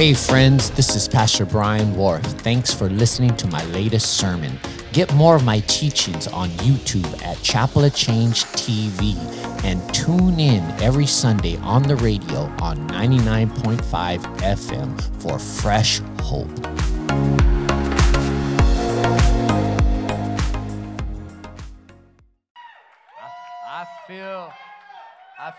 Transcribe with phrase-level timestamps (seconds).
[0.00, 2.40] Hey, friends, this is Pastor Brian Warth.
[2.40, 4.58] Thanks for listening to my latest sermon.
[4.94, 9.14] Get more of my teachings on YouTube at Chapel of Change TV
[9.62, 16.48] and tune in every Sunday on the radio on 99.5 FM for fresh hope.
[23.68, 24.50] I feel,
[25.38, 25.52] I,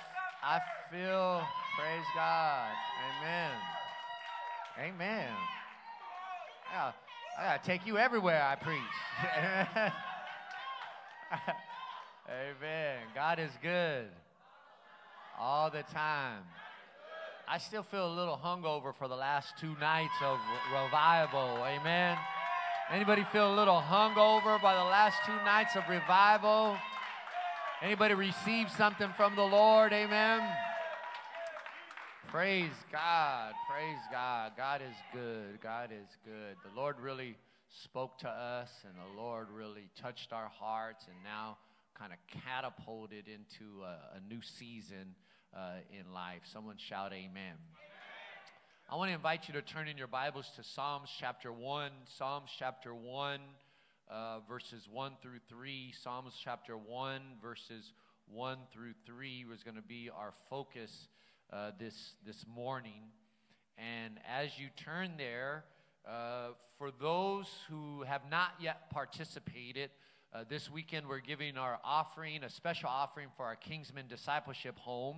[0.43, 1.43] I feel,
[1.77, 2.71] praise God.
[3.21, 3.80] Amen.
[4.79, 5.29] Amen.
[6.73, 6.93] I
[7.43, 8.79] gotta take you everywhere I preach.
[12.29, 12.99] Amen.
[13.13, 14.07] God is good
[15.39, 16.43] all the time.
[17.47, 21.57] I still feel a little hungover for the last two nights of re- revival.
[21.65, 22.17] Amen.
[22.91, 26.77] Anybody feel a little hungover by the last two nights of revival?
[27.81, 29.91] Anybody receive something from the Lord?
[29.91, 30.41] Amen.
[32.31, 33.51] Praise God.
[33.69, 34.53] Praise God.
[34.55, 35.59] God is good.
[35.61, 36.55] God is good.
[36.63, 37.35] The Lord really
[37.83, 41.57] spoke to us, and the Lord really touched our hearts, and now
[41.99, 45.13] kind of catapulted into a, a new season
[45.53, 46.39] uh, in life.
[46.53, 47.55] Someone shout, Amen.
[48.89, 51.91] I want to invite you to turn in your Bibles to Psalms chapter 1.
[52.17, 53.41] Psalms chapter 1,
[54.09, 55.93] uh, verses 1 through 3.
[56.01, 57.91] Psalms chapter 1, verses
[58.31, 61.09] 1 through 3 was going to be our focus
[61.51, 63.03] uh, this, this morning.
[63.77, 65.65] And as you turn there,
[66.07, 69.89] uh, for those who have not yet participated,
[70.33, 75.17] uh, this weekend we're giving our offering, a special offering for our Kingsman Discipleship Home.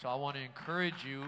[0.00, 1.24] So I want to encourage you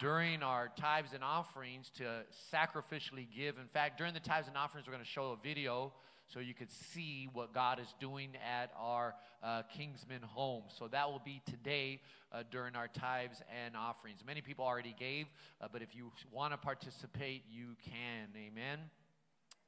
[0.00, 3.58] during our tithes and offerings to sacrificially give.
[3.58, 5.92] In fact, during the tithes and offerings, we're going to show a video
[6.32, 10.62] so you could see what God is doing at our uh, Kingsman home.
[10.68, 12.00] So that will be today
[12.32, 14.20] uh, during our tithes and offerings.
[14.24, 15.26] Many people already gave,
[15.60, 18.28] uh, but if you want to participate, you can.
[18.36, 18.78] Amen.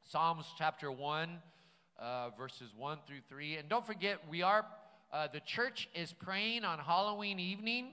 [0.09, 1.39] Psalms chapter 1,
[1.99, 3.57] uh, verses 1 through 3.
[3.57, 4.65] And don't forget, we are,
[5.13, 7.89] uh, the church is praying on Halloween evening.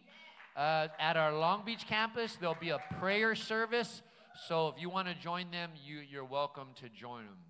[0.55, 4.01] Uh, at our Long Beach campus, there'll be a prayer service.
[4.47, 7.48] So if you want to join them, you, you're welcome to join them.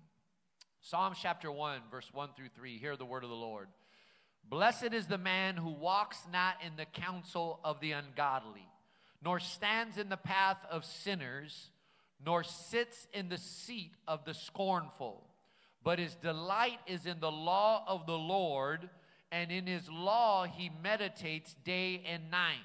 [0.82, 2.78] Psalms chapter 1, verse 1 through 3.
[2.78, 3.68] Hear the word of the Lord.
[4.48, 8.66] Blessed is the man who walks not in the counsel of the ungodly,
[9.22, 11.70] nor stands in the path of sinners,
[12.24, 15.26] nor sits in the seat of the scornful.
[15.84, 18.88] But his delight is in the law of the Lord,
[19.30, 22.56] and in his law he meditates day and night.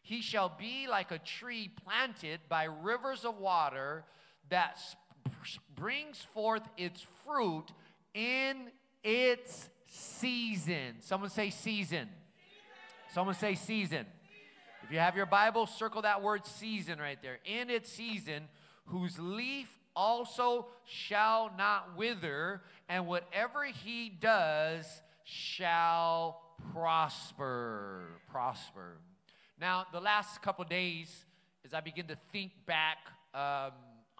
[0.00, 4.04] He shall be like a tree planted by rivers of water
[4.48, 4.80] that
[5.74, 7.66] brings forth its fruit
[8.14, 8.70] in
[9.02, 10.96] its season.
[11.00, 12.08] Someone say season.
[13.12, 14.06] Someone say season.
[14.84, 17.38] If you have your Bible, circle that word season right there.
[17.44, 18.44] In its season,
[18.86, 24.86] whose leaf also shall not wither, and whatever he does
[25.24, 26.40] shall
[26.72, 28.20] prosper.
[28.30, 28.96] Prosper.
[29.60, 31.24] Now, the last couple days,
[31.64, 32.98] as I begin to think back
[33.34, 33.72] um,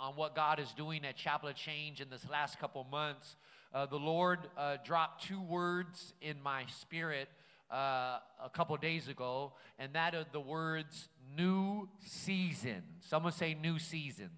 [0.02, 3.36] on what God is doing at Chapel of Change in this last couple months,
[3.72, 7.28] uh, the Lord uh, dropped two words in my spirit
[7.70, 12.82] uh, a couple days ago, and that are the words new season.
[13.08, 14.30] Someone say new season.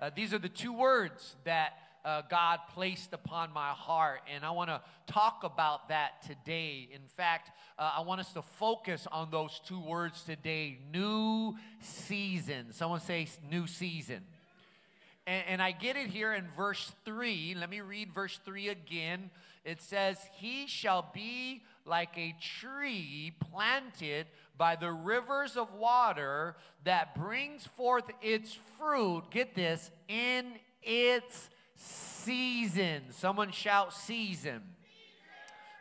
[0.00, 1.72] Uh, these are the two words that
[2.04, 6.88] uh, God placed upon my heart, and I want to talk about that today.
[6.92, 12.66] In fact, uh, I want us to focus on those two words today new season.
[12.70, 14.22] Someone say new season.
[15.26, 17.56] And, and I get it here in verse 3.
[17.58, 19.30] Let me read verse 3 again.
[19.64, 24.26] It says, He shall be like a tree planted
[24.56, 33.02] by the rivers of water that brings forth its fruit, get this, in its season.
[33.10, 34.62] Someone shout season.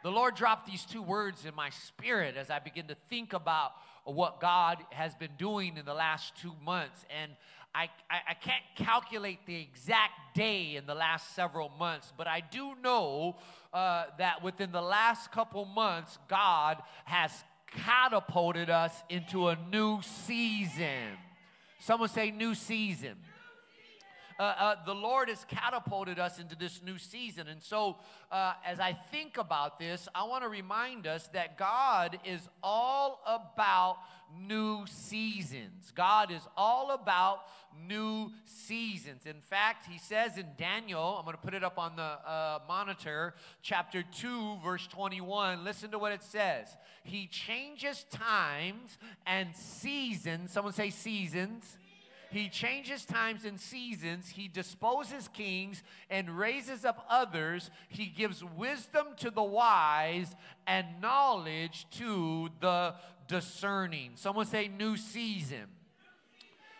[0.03, 3.71] The Lord dropped these two words in my spirit as I begin to think about
[4.03, 7.05] what God has been doing in the last two months.
[7.21, 7.31] And
[7.75, 12.41] I, I, I, can't calculate the exact day in the last several months, but I
[12.49, 13.35] do know
[13.73, 17.31] uh, that within the last couple months, God has
[17.83, 21.17] catapulted us into a new season.
[21.79, 23.15] Someone say, new season
[24.39, 27.47] uh, uh, the Lord has catapulted us into this new season.
[27.47, 27.97] And so,
[28.31, 33.21] uh, as I think about this, I want to remind us that God is all
[33.25, 33.97] about
[34.37, 35.91] new seasons.
[35.95, 37.41] God is all about
[37.87, 39.25] new seasons.
[39.25, 42.59] In fact, he says in Daniel, I'm going to put it up on the uh,
[42.67, 45.63] monitor, chapter 2, verse 21.
[45.63, 46.67] Listen to what it says.
[47.03, 50.51] He changes times and seasons.
[50.51, 51.77] Someone say seasons
[52.35, 54.27] He changes times and seasons.
[54.27, 57.71] He disposes kings and raises up others.
[57.87, 60.35] He gives wisdom to the wise
[60.67, 62.95] and knowledge to the
[63.29, 64.11] discerning.
[64.15, 65.63] Someone say, new season.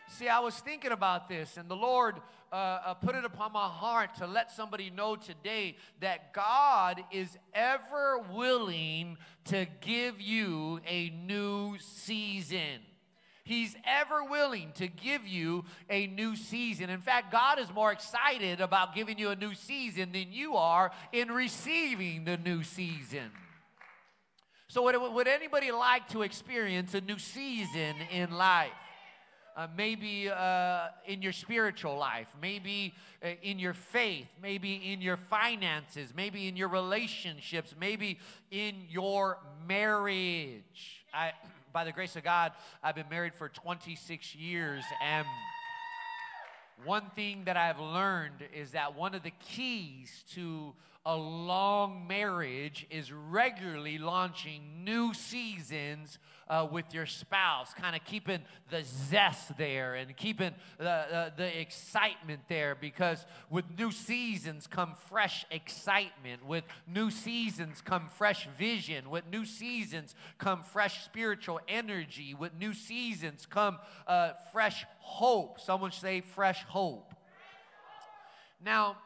[0.09, 2.15] See, I was thinking about this, and the Lord
[2.51, 7.37] uh, uh, put it upon my heart to let somebody know today that God is
[7.53, 9.15] ever willing
[9.45, 12.81] to give you a new season.
[13.45, 16.89] He's ever willing to give you a new season.
[16.89, 20.92] In fact, God is more excited about giving you a new season than you are
[21.12, 23.30] in receiving the new season.
[24.68, 28.71] So, would, would anybody like to experience a new season in life?
[29.55, 32.93] Uh, maybe uh, in your spiritual life, maybe
[33.23, 38.19] uh, in your faith, maybe in your finances, maybe in your relationships, maybe
[38.51, 39.37] in your
[39.67, 41.05] marriage.
[41.13, 41.31] I,
[41.73, 42.51] by the grace of God,
[42.83, 45.25] I've been married for 26 years, and
[46.83, 50.73] one thing that I've learned is that one of the keys to
[51.05, 56.17] a long marriage is regularly launching new seasons
[56.47, 61.59] uh, with your spouse, kind of keeping the zest there and keeping the, uh, the
[61.59, 66.45] excitement there because with new seasons come fresh excitement.
[66.45, 69.09] With new seasons come fresh vision.
[69.09, 72.33] With new seasons come fresh spiritual energy.
[72.33, 75.59] With new seasons come uh, fresh hope.
[75.59, 77.13] Someone say fresh hope.
[78.63, 78.98] Now,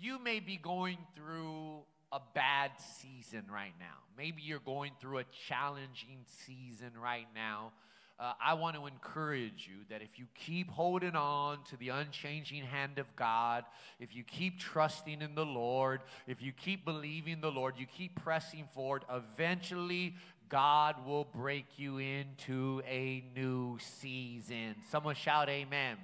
[0.00, 1.82] you may be going through
[2.12, 2.70] a bad
[3.00, 3.86] season right now.
[4.16, 7.72] Maybe you're going through a challenging season right now.
[8.20, 12.64] Uh, I want to encourage you that if you keep holding on to the unchanging
[12.64, 13.64] hand of God,
[14.00, 18.20] if you keep trusting in the Lord, if you keep believing the Lord, you keep
[18.20, 20.16] pressing forward, eventually
[20.48, 24.74] God will break you into a new season.
[24.90, 25.96] Someone shout, Amen.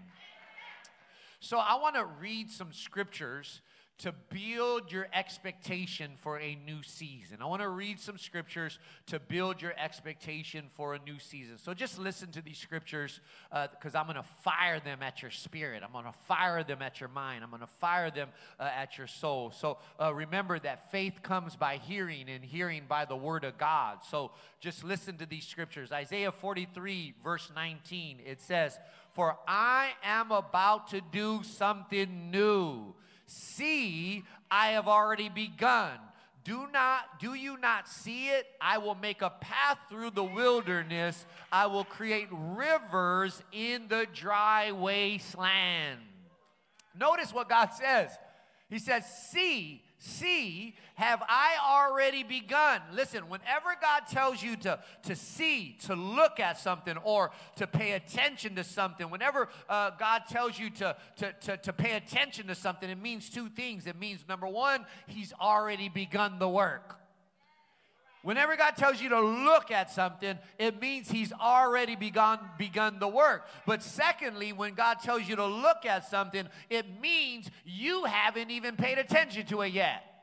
[1.41, 3.61] So I want to read some scriptures
[3.99, 7.39] to build your expectation for a new season.
[7.41, 11.59] I want to read some scriptures to build your expectation for a new season.
[11.59, 13.21] So just listen to these scriptures
[13.51, 15.85] because uh, I'm going to fire them at your spirit.
[15.85, 17.45] I'm going to fire them at your mind.
[17.45, 19.53] I'm going to fire them uh, at your soul.
[19.53, 23.99] So uh, remember that faith comes by hearing and hearing by the word of God.
[24.11, 25.93] So just listen to these scriptures.
[25.93, 28.77] Isaiah 43, verse 19, it says,
[29.13, 32.95] For I am about to do something new
[33.27, 35.99] See, I have already begun.
[36.45, 38.47] Do not do you not see it?
[38.61, 41.25] I will make a path through the wilderness.
[41.51, 46.01] I will create rivers in the dry wasteland.
[46.95, 48.11] Notice what God says.
[48.69, 52.81] He says, "See, see, have I already begun?
[52.93, 57.93] Listen, whenever God tells you to, to see, to look at something, or to pay
[57.93, 62.55] attention to something, whenever uh, God tells you to, to, to, to pay attention to
[62.55, 63.89] something, it means two things.
[63.89, 67.01] It means, number one, He's already begun the work.
[68.23, 73.09] Whenever God tells you to look at something, it means He's already begun, begun the
[73.09, 73.49] work.
[73.67, 78.77] But secondly, when God tells you to look at something, it means you haven't even
[78.77, 80.14] paid attention to it yet.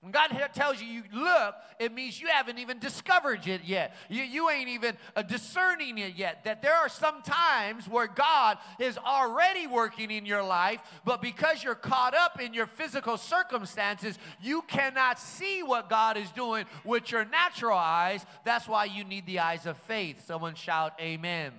[0.00, 3.96] When God tells you you look, it means you haven't even discovered it yet.
[4.08, 6.44] You, you ain't even uh, discerning it yet.
[6.44, 11.64] That there are some times where God is already working in your life, but because
[11.64, 17.10] you're caught up in your physical circumstances, you cannot see what God is doing with
[17.10, 18.24] your natural eyes.
[18.44, 20.24] That's why you need the eyes of faith.
[20.26, 21.48] Someone shout, Amen.
[21.48, 21.52] amen.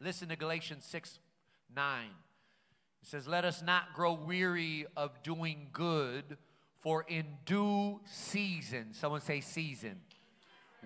[0.00, 1.20] Listen to Galatians 6
[1.76, 2.06] 9.
[3.02, 6.36] It says, Let us not grow weary of doing good
[6.80, 10.00] for in due season, someone say season,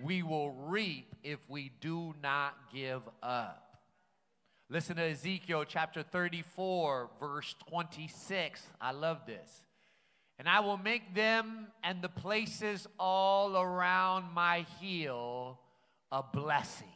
[0.01, 3.77] we will reap if we do not give up.
[4.69, 8.61] Listen to Ezekiel chapter 34, verse 26.
[8.81, 9.61] I love this.
[10.39, 15.59] And I will make them and the places all around my heel
[16.11, 16.87] a blessing.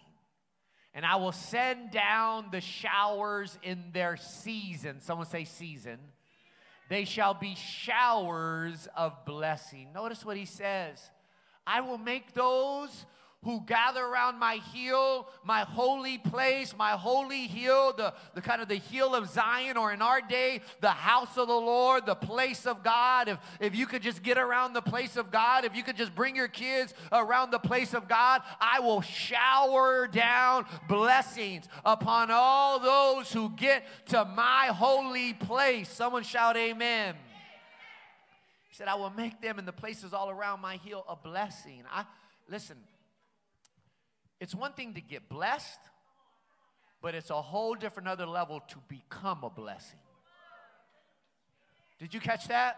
[0.96, 5.00] And I will send down the showers in their season.
[5.02, 6.00] Someone say season
[6.90, 9.90] they shall be showers of blessing.
[9.94, 11.10] Notice what he says
[11.66, 13.06] I will make those
[13.44, 18.76] who gather around my heel, my holy place, my holy hill, the, kind of the
[18.76, 22.84] hill of Zion, or in our day, the house of the Lord, the place of
[22.84, 23.30] God.
[23.30, 26.16] If, if you could just get around the place of God, if you could just
[26.16, 32.80] bring your kids around the place of God, I will shower down blessings upon all
[32.80, 35.90] those who get to my holy place.
[35.90, 37.16] Someone shout, Amen.
[38.68, 41.84] He said, I will make them in the places all around my heel a blessing.
[41.92, 42.04] I
[42.50, 42.78] listen,
[44.40, 45.80] it's one thing to get blessed,
[47.02, 50.00] but it's a whole different other level to become a blessing.
[52.00, 52.78] Did you catch that?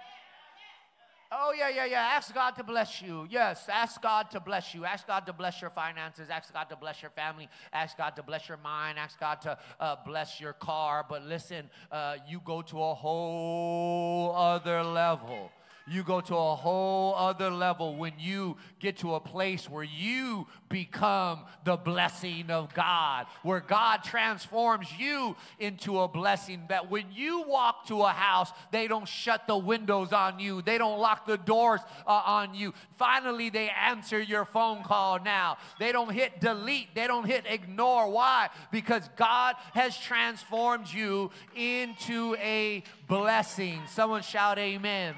[1.32, 2.10] Oh, yeah, yeah, yeah.
[2.14, 3.28] Ask God to bless you.
[3.30, 4.84] Yes, ask God to bless you.
[4.84, 6.28] Ask God to bless your finances.
[6.32, 7.48] Ask God to bless your family.
[7.72, 8.98] Ask God to bless your mind.
[8.98, 11.06] Ask God to uh, bless your car.
[11.08, 15.52] But listen, uh, you go to a whole other level
[15.90, 20.48] you go to a whole other level when you get to a place where you
[20.70, 26.62] become the blessing of God, where God transforms you into a blessing.
[26.70, 30.78] That when you walk to a house, they don't shut the windows on you, they
[30.78, 32.74] don't lock the doors uh, on you.
[32.98, 35.58] Finally, they answer your phone call now.
[35.80, 38.10] They don't hit delete, they don't hit ignore.
[38.10, 38.50] Why?
[38.72, 43.82] Because God has transformed you into a blessing.
[43.88, 45.16] Someone shout, Amen.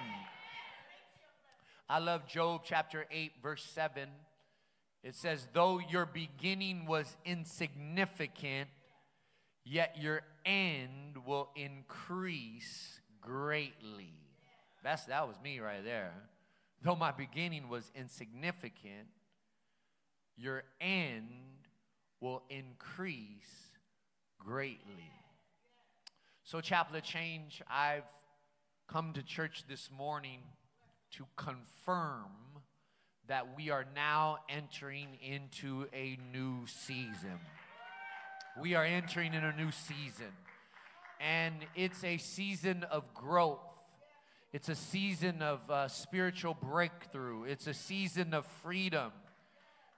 [1.91, 4.07] I love Job chapter 8, verse 7.
[5.03, 8.69] It says, Though your beginning was insignificant,
[9.65, 14.13] yet your end will increase greatly.
[14.81, 16.13] That's, that was me right there.
[16.81, 19.10] Though my beginning was insignificant,
[20.38, 21.27] your end
[22.21, 23.74] will increase
[24.39, 25.12] greatly.
[26.45, 28.05] So, Chapel of Change, I've
[28.88, 30.39] come to church this morning
[31.18, 32.27] to confirm
[33.27, 37.39] that we are now entering into a new season.
[38.62, 40.32] We are entering in a new season.
[41.20, 43.60] And it's a season of growth.
[44.53, 47.44] It's a season of uh, spiritual breakthrough.
[47.44, 49.12] It's a season of freedom.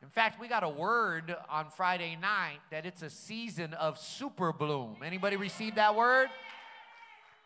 [0.04, 4.52] In fact, we got a word on Friday night that it's a season of super
[4.52, 4.98] bloom.
[5.04, 6.28] Anybody receive that word?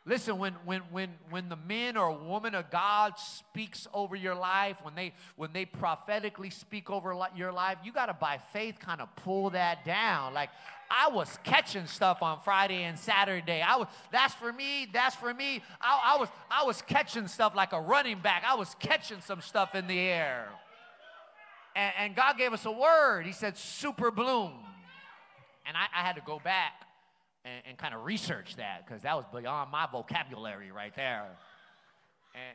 [0.08, 4.78] Listen, when, when, when, when the man or woman of God speaks over your life,
[4.82, 9.02] when they, when they prophetically speak over your life, you got to, by faith, kind
[9.02, 10.34] of pull that down.
[10.34, 10.50] Like,
[10.90, 13.62] I was catching stuff on Friday and Saturday.
[13.62, 15.62] I was, that's for me, that's for me.
[15.82, 18.46] I, I, was, I was catching stuff like a running back.
[18.48, 20.48] I was catching some stuff in the air.
[21.76, 23.26] And, and God gave us a word.
[23.26, 24.54] He said, super bloom.
[25.66, 26.87] And I, I had to go back
[27.48, 31.26] and, and kind of research that because that was beyond my vocabulary right there.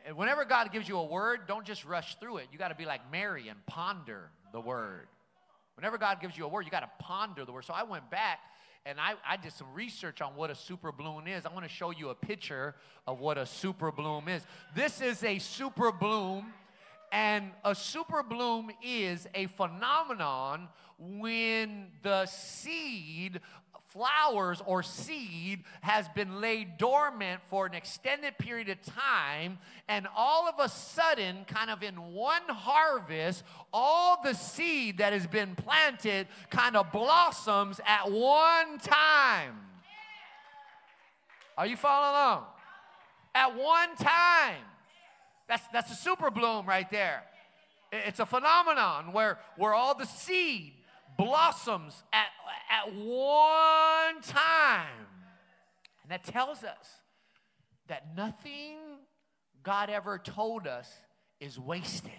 [0.05, 2.47] And, whenever God gives you a word, don't just rush through it.
[2.51, 5.07] You got to be like Mary and ponder the word.
[5.75, 7.65] Whenever God gives you a word, you got to ponder the word.
[7.65, 8.39] So I went back
[8.85, 11.45] and I, I, did some research on what a super bloom is.
[11.45, 12.75] I want to show you a picture
[13.07, 14.43] of what a super bloom is.
[14.75, 16.47] This is a super bloom,
[17.11, 20.67] and a super bloom is a phenomenon
[20.99, 23.39] when the seed
[23.93, 30.49] flowers or seed has been laid dormant for an extended period of time, and all
[30.49, 36.27] of a sudden, kind of in one harvest, all the seed that has been planted
[36.49, 39.59] kind of blossoms at one time.
[41.55, 42.45] Are you following along?
[43.35, 44.63] At one time.
[45.47, 47.23] That's, that's a super bloom right there.
[47.91, 50.73] It's a phenomenon where, where all the seed
[51.17, 52.27] blossoms at,
[52.69, 55.07] at one time.
[56.03, 57.01] And that tells us
[57.87, 58.77] that nothing
[59.63, 60.91] God ever told us
[61.39, 62.11] is wasted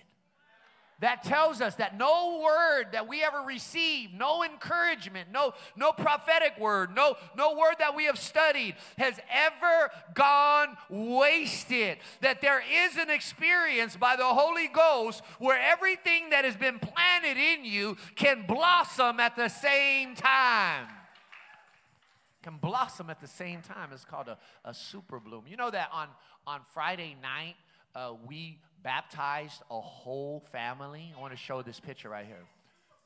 [1.05, 6.59] that tells us that no word that we ever receive, no encouragement, no, no prophetic
[6.59, 11.99] word, no, no word that we have studied has ever gone wasted.
[12.23, 17.37] That there is an experience by the Holy Ghost where everything that has been planted
[17.37, 20.87] in you can blossom at the same time.
[22.43, 23.91] Can blossom at the same time.
[23.93, 25.45] It's called a, a super bloom.
[25.47, 26.09] You know that on,
[26.47, 27.57] on Friday night,
[27.95, 31.13] uh, we baptized a whole family.
[31.17, 32.45] I want to show this picture right here.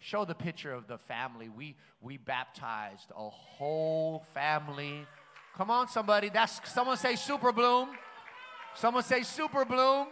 [0.01, 1.49] Show the picture of the family.
[1.49, 5.07] We, we baptized a whole family.
[5.57, 6.29] Come on, somebody.
[6.29, 7.89] That's someone say super bloom.
[8.75, 10.09] Someone say super bloom.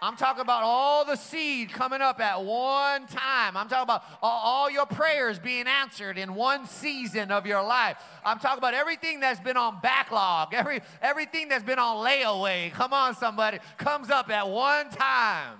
[0.00, 3.56] I'm talking about all the seed coming up at one time.
[3.56, 7.96] I'm talking about all your prayers being answered in one season of your life.
[8.24, 12.72] I'm talking about everything that's been on backlog, every, everything that's been on layaway.
[12.72, 13.58] Come on, somebody.
[13.76, 15.58] Comes up at one time.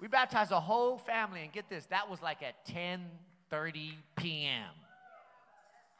[0.00, 4.70] We baptized a whole family, and get this, that was like at 10:30 p.m.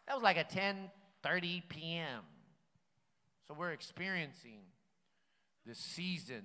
[0.07, 2.23] That was like at 10:30 p.m.
[3.49, 4.61] So we're experiencing
[5.67, 6.45] this season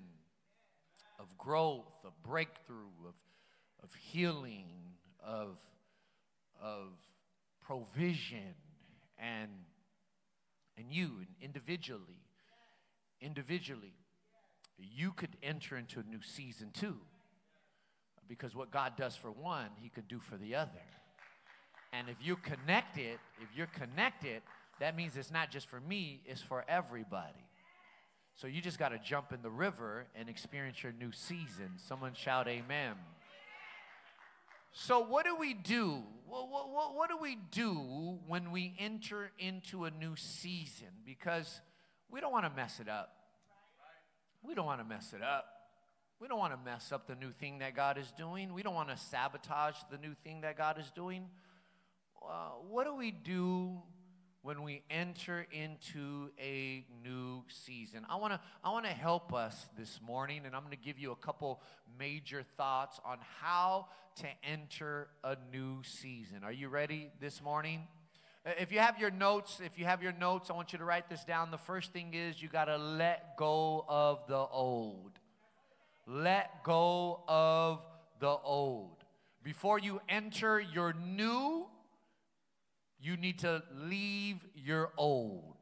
[1.24, 3.16] of growth, of breakthrough, of,
[3.82, 4.68] of healing,
[5.26, 5.58] of,
[6.62, 6.90] of
[7.66, 8.54] provision,
[9.18, 9.50] and,
[10.78, 11.12] and you
[11.42, 12.22] individually,
[13.22, 13.94] individually,
[14.78, 16.98] you could enter into a new season too.
[18.28, 20.72] Because what God does for one, He could do for the other.
[21.94, 24.42] And if you connect it, if you're connected,
[24.80, 27.46] that means it's not just for me, it's for everybody.
[28.36, 31.72] So you just got to jump in the river and experience your new season.
[31.78, 32.96] Someone shout amen.
[34.76, 36.02] So, what do we do?
[36.28, 40.88] What, what, what, do we do when we enter into a new season?
[41.06, 41.62] Because
[42.10, 43.14] we don't want to mess it up.
[44.42, 45.46] We don't want to mess it up.
[46.20, 48.52] We don't want to mess up the new thing that God is doing.
[48.52, 51.26] We don't want to sabotage the new thing that God is doing.
[52.22, 53.82] Uh, what do we do
[54.44, 58.06] when we enter into a new season.
[58.10, 61.00] I want to I want to help us this morning and I'm going to give
[61.00, 61.62] you a couple
[61.98, 66.44] major thoughts on how to enter a new season.
[66.44, 67.88] Are you ready this morning?
[68.46, 70.86] Uh, if you have your notes, if you have your notes, I want you to
[70.86, 71.50] write this down.
[71.50, 75.12] The first thing is you got to let go of the old.
[76.06, 77.82] Let go of
[78.20, 79.06] the old.
[79.42, 81.68] Before you enter your new
[83.04, 85.58] you need to leave your old.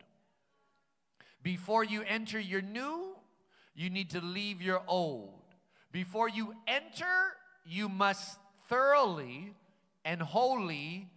[1.42, 3.16] Before you enter your new,
[3.74, 5.42] you need to leave your old.
[5.92, 7.34] Before you enter,
[7.66, 8.38] you must
[8.70, 9.56] thoroughly
[10.06, 11.10] and wholly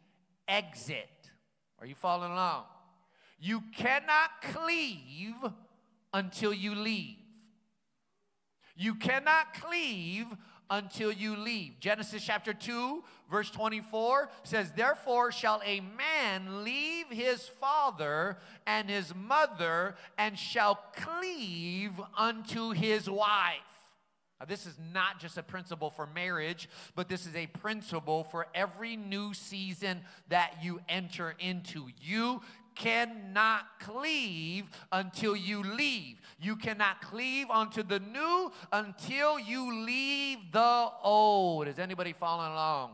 [0.49, 1.11] exit.
[1.79, 2.65] Are you following along?
[3.39, 5.35] You cannot cleave
[6.15, 7.19] until you leave.
[8.75, 10.27] You cannot cleave
[10.71, 11.79] until you leave.
[11.81, 19.15] Genesis chapter 2, verse 24 says, Therefore shall a man leave his father and his
[19.15, 23.61] mother and shall cleave unto his wife.
[24.41, 28.47] Now, this is not just a principle for marriage, but this is a principle for
[28.55, 31.87] every new season that you enter into.
[32.01, 32.43] You
[32.75, 36.21] cannot cleave until you leave.
[36.41, 41.69] You cannot cleave unto the new until you leave the old.
[41.69, 42.91] Is anybody following along?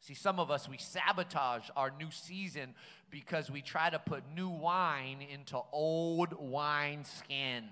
[0.00, 2.74] See, some of us, we sabotage our new season
[3.10, 7.64] because we try to put new wine into old wine skin.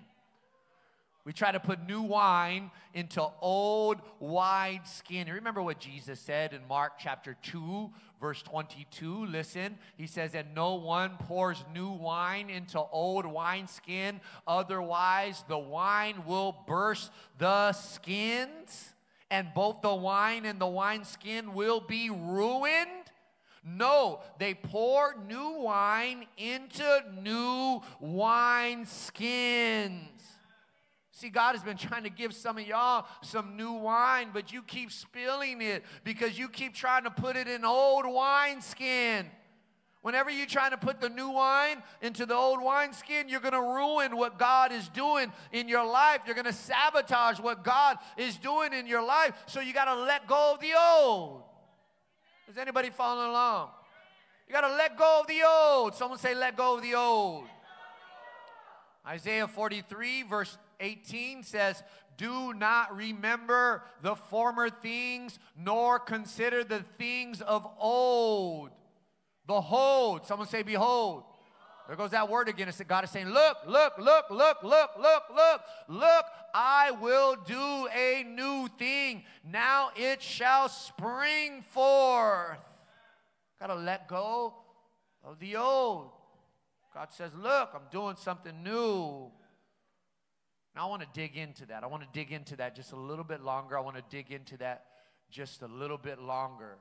[1.24, 5.26] We try to put new wine into old wine skin.
[5.28, 7.90] Remember what Jesus said in Mark chapter 2,
[8.24, 9.26] verse 22?
[9.26, 16.24] Listen, he says, And no one pours new wine into old wineskin, otherwise the wine
[16.26, 18.94] will burst the skins,
[19.30, 22.88] and both the wine and the wineskin will be ruined.
[23.62, 30.13] No, they pour new wine into new wine skins.
[31.16, 34.62] See, God has been trying to give some of y'all some new wine, but you
[34.62, 39.26] keep spilling it because you keep trying to put it in old wineskin.
[40.02, 43.60] Whenever you're trying to put the new wine into the old wineskin, you're going to
[43.60, 46.22] ruin what God is doing in your life.
[46.26, 49.34] You're going to sabotage what God is doing in your life.
[49.46, 51.42] So you got to let go of the old.
[52.50, 53.68] Is anybody following along?
[54.48, 55.94] You got to let go of the old.
[55.94, 57.44] Someone say, let go of the old.
[59.06, 61.82] Isaiah 43, verse 18 says,
[62.16, 68.70] Do not remember the former things, nor consider the things of old.
[69.46, 71.24] Behold, someone say, Behold.
[71.86, 72.68] There goes that word again.
[72.68, 77.88] It's God is saying, Look, look, look, look, look, look, look, look, I will do
[77.94, 79.24] a new thing.
[79.44, 82.58] Now it shall spring forth.
[83.60, 84.54] Got to let go
[85.22, 86.10] of the old.
[86.94, 89.30] God says, Look, I'm doing something new.
[90.74, 91.84] Now, I want to dig into that.
[91.84, 93.78] I want to dig into that just a little bit longer.
[93.78, 94.86] I want to dig into that
[95.30, 96.76] just a little bit longer.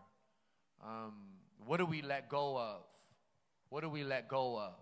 [0.84, 1.14] Um,
[1.66, 2.82] what do we let go of?
[3.70, 4.74] What do we let go of?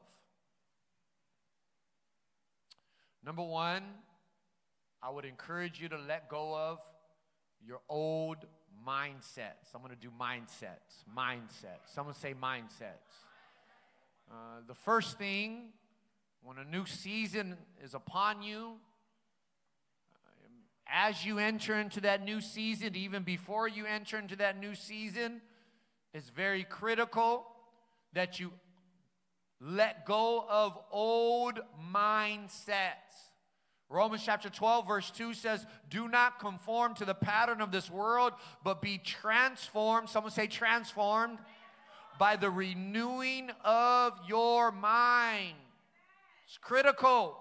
[3.24, 3.84] Number one,
[5.04, 6.80] I would encourage you to let go of
[7.65, 8.38] your old
[8.88, 9.76] mindsets.
[9.76, 11.04] I'm going to do mindsets.
[11.15, 11.93] Mindsets.
[11.93, 13.12] Someone say mindsets.
[14.30, 15.69] Uh, the first thing,
[16.41, 18.78] when a new season is upon you,
[20.91, 25.41] as you enter into that new season, even before you enter into that new season,
[26.13, 27.45] it's very critical
[28.13, 28.51] that you
[29.60, 31.60] let go of old
[31.93, 33.32] mindsets.
[33.89, 38.34] Romans chapter 12, verse 2 says, Do not conform to the pattern of this world,
[38.63, 40.10] but be transformed.
[40.10, 41.39] Someone say, transformed
[42.17, 45.56] by the renewing of your mind.
[46.47, 47.40] It's critical.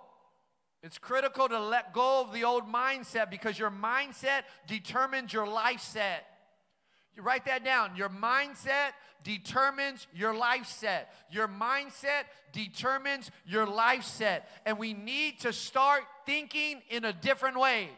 [0.82, 5.80] It's critical to let go of the old mindset because your mindset determines your life
[5.80, 6.26] set.
[7.14, 7.96] You write that down.
[7.96, 11.12] Your mindset determines your life set.
[11.30, 14.48] Your mindset determines your life set.
[14.64, 17.90] And we need to start thinking in a different way.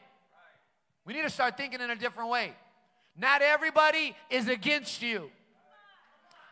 [1.04, 2.52] We need to start thinking in a different way.
[3.16, 5.30] Not everybody is against you.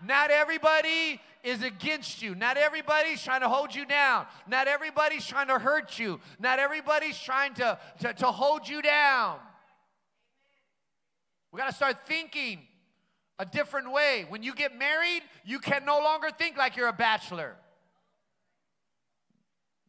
[0.04, 2.34] Not everybody is against you.
[2.34, 4.26] Not everybody's trying to hold you down.
[4.46, 6.20] Not everybody's trying to hurt you.
[6.38, 9.38] Not everybody's trying to, to, to hold you down.
[11.52, 12.60] We got to start thinking
[13.38, 14.26] a different way.
[14.28, 17.56] When you get married, you can no longer think like you're a bachelor.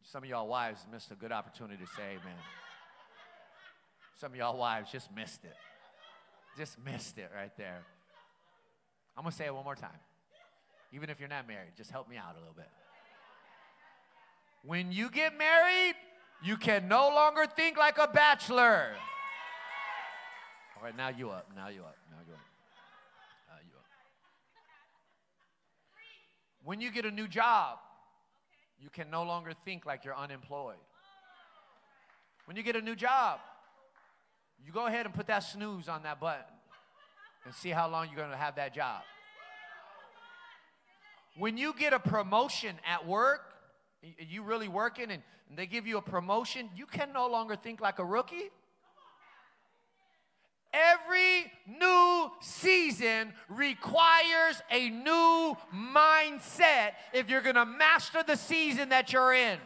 [0.02, 2.38] Some of y'all wives missed a good opportunity to say amen.
[4.20, 5.54] Some of y'all wives just missed it.
[6.56, 7.82] Just missed it right there.
[9.16, 9.90] I'm going to say it one more time.
[10.92, 12.68] Even if you're not married, just help me out a little bit.
[14.64, 15.94] When you get married,
[16.42, 18.90] you can no longer think like a bachelor.
[20.76, 21.48] All right, now you up.
[21.54, 21.96] Now you up.
[22.10, 22.40] Now you up.
[23.48, 23.84] Now you up.
[26.64, 27.78] When you get a new job,
[28.78, 30.76] you can no longer think like you're unemployed.
[32.46, 33.40] When you get a new job,
[34.64, 36.51] you go ahead and put that snooze on that button
[37.44, 39.02] and see how long you're going to have that job.
[41.36, 43.40] When you get a promotion at work,
[44.18, 45.22] you really working and,
[45.54, 48.48] they give you a promotion, you can no longer think like a rookie.
[50.72, 59.12] Every new season requires a new mindset if you're going to master the season that
[59.12, 59.58] you're in.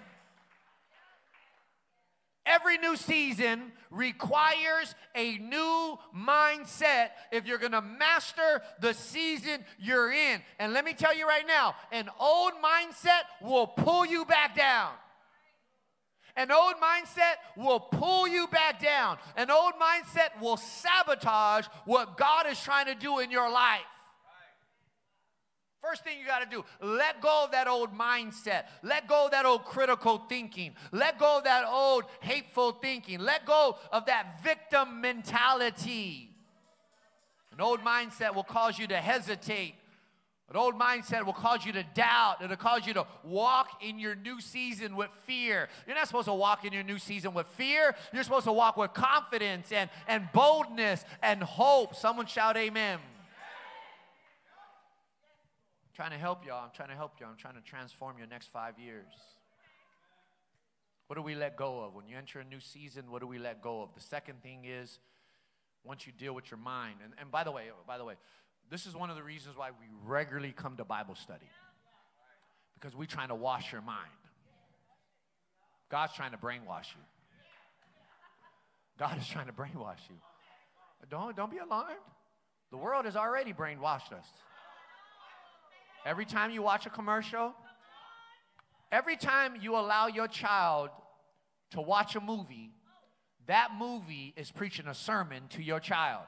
[2.46, 10.12] Every new season requires a new mindset if you're going to master the season you're
[10.12, 10.40] in.
[10.60, 14.92] And let me tell you right now, an old mindset will pull you back down.
[16.36, 19.16] An old mindset will pull you back down.
[19.36, 23.80] An old mindset will sabotage what God is trying to do in your life.
[25.82, 28.64] First thing you got to do, let go of that old mindset.
[28.82, 30.74] Let go of that old critical thinking.
[30.90, 33.20] Let go of that old hateful thinking.
[33.20, 36.30] Let go of that victim mentality.
[37.52, 39.74] An old mindset will cause you to hesitate.
[40.48, 42.36] An old mindset will cause you to doubt.
[42.42, 45.68] It'll cause you to walk in your new season with fear.
[45.86, 47.94] You're not supposed to walk in your new season with fear.
[48.12, 51.96] You're supposed to walk with confidence and, and boldness and hope.
[51.96, 52.98] Someone shout, Amen
[55.96, 56.62] trying to help y'all.
[56.62, 57.30] I'm trying to help y'all.
[57.30, 59.06] I'm trying to transform your next five years.
[61.06, 61.94] What do we let go of?
[61.94, 63.94] When you enter a new season, what do we let go of?
[63.94, 64.98] The second thing is
[65.84, 66.96] once you deal with your mind.
[67.02, 68.14] And, and by the way, by the way,
[68.70, 71.48] this is one of the reasons why we regularly come to Bible study.
[72.74, 74.10] Because we're trying to wash your mind.
[75.90, 77.02] God's trying to brainwash you.
[78.98, 80.16] God is trying to brainwash you.
[81.08, 81.94] Don't, don't be alarmed.
[82.70, 84.26] The world has already brainwashed us.
[86.06, 87.52] Every time you watch a commercial,
[88.92, 90.90] every time you allow your child
[91.72, 92.70] to watch a movie,
[93.48, 96.22] that movie is preaching a sermon to your child.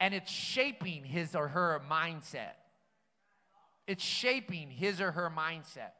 [0.00, 2.56] And it's shaping his or her mindset.
[3.86, 5.92] It's shaping his or her mindset.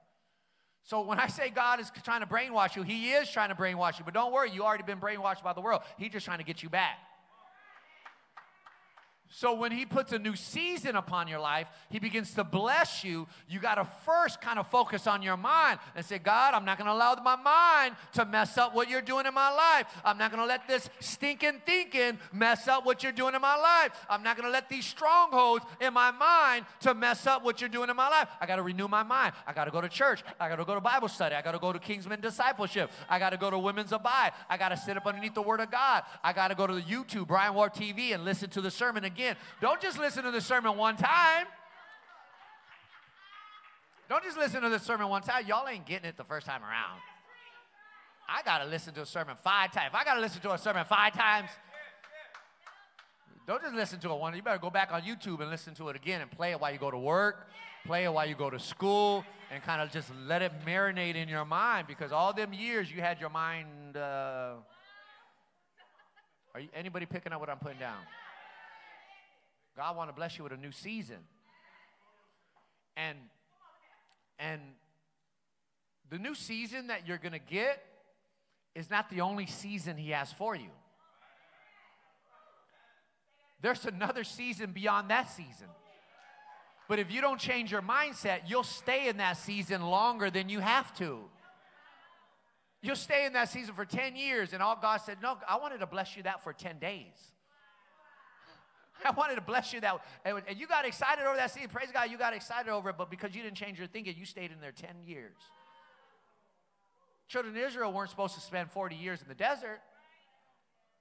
[0.82, 3.98] So when I say God is trying to brainwash you, He is trying to brainwash
[3.98, 4.04] you.
[4.04, 5.82] But don't worry, you already been brainwashed by the world.
[5.98, 6.98] He's just trying to get you back.
[9.32, 13.28] So when he puts a new season upon your life, he begins to bless you.
[13.48, 16.78] You got to first kind of focus on your mind and say, God, I'm not
[16.78, 19.86] going to allow my mind to mess up what you're doing in my life.
[20.04, 23.54] I'm not going to let this stinking thinking mess up what you're doing in my
[23.54, 23.92] life.
[24.08, 27.70] I'm not going to let these strongholds in my mind to mess up what you're
[27.70, 28.26] doing in my life.
[28.40, 29.34] I got to renew my mind.
[29.46, 30.24] I got to go to church.
[30.40, 31.36] I got to go to Bible study.
[31.36, 32.90] I got to go to Kingsman discipleship.
[33.08, 34.32] I got to go to Women's Abide.
[34.48, 36.02] I got to sit up underneath the Word of God.
[36.24, 39.04] I got to go to the YouTube, Brian Warth TV, and listen to the sermon
[39.04, 39.36] again again.
[39.60, 41.46] Don't just listen to the sermon one time.
[44.08, 45.46] Don't just listen to the sermon one time.
[45.46, 47.00] Y'all ain't getting it the first time around.
[48.28, 49.88] I got to listen to a sermon five times.
[49.90, 51.50] If I got to listen to a sermon five times,
[53.46, 54.34] don't just listen to it one.
[54.34, 56.72] You better go back on YouTube and listen to it again and play it while
[56.72, 57.48] you go to work,
[57.84, 61.28] play it while you go to school, and kind of just let it marinate in
[61.28, 63.96] your mind because all them years you had your mind.
[63.96, 64.54] Uh,
[66.54, 67.98] are you, anybody picking up what I'm putting down?
[69.76, 71.18] God want to bless you with a new season.
[72.96, 73.16] And
[74.38, 74.60] and
[76.10, 77.82] the new season that you're going to get
[78.74, 80.70] is not the only season he has for you.
[83.62, 85.68] There's another season beyond that season.
[86.88, 90.58] But if you don't change your mindset, you'll stay in that season longer than you
[90.60, 91.20] have to.
[92.82, 95.78] You'll stay in that season for 10 years, and all God said, No, I wanted
[95.80, 97.12] to bless you that for 10 days.
[99.04, 101.70] I wanted to bless you that, and you got excited over that seed.
[101.70, 104.24] Praise God, you got excited over it, but because you didn't change your thinking, you
[104.24, 105.36] stayed in there 10 years.
[107.28, 109.80] Children of Israel weren't supposed to spend 40 years in the desert.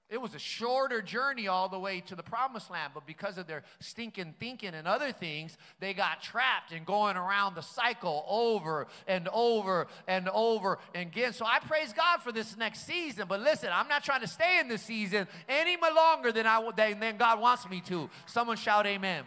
[0.09, 3.45] It was a shorter journey all the way to the promised land, but because of
[3.45, 8.87] their stinking thinking and other things, they got trapped in going around the cycle over
[9.07, 11.31] and over and over again.
[11.33, 13.27] So I praise God for this next season.
[13.29, 16.99] But listen, I'm not trying to stay in this season any longer than I than,
[16.99, 18.09] than God wants me to.
[18.25, 19.25] Someone shout amen.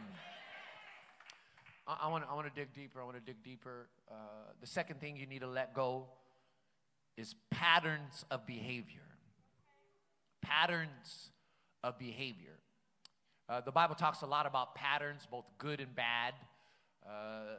[1.86, 3.00] I, want I want to dig deeper.
[3.00, 3.88] I want to dig deeper.
[4.10, 4.14] Uh,
[4.60, 6.06] the second thing you need to let go
[7.16, 9.01] is patterns of behavior
[10.42, 11.30] patterns
[11.82, 12.58] of behavior.
[13.48, 16.34] Uh, the Bible talks a lot about patterns, both good and bad.
[17.06, 17.56] Uh,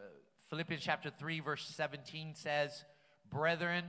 [0.49, 2.85] Philippians chapter 3, verse 17 says,
[3.29, 3.83] Brethren,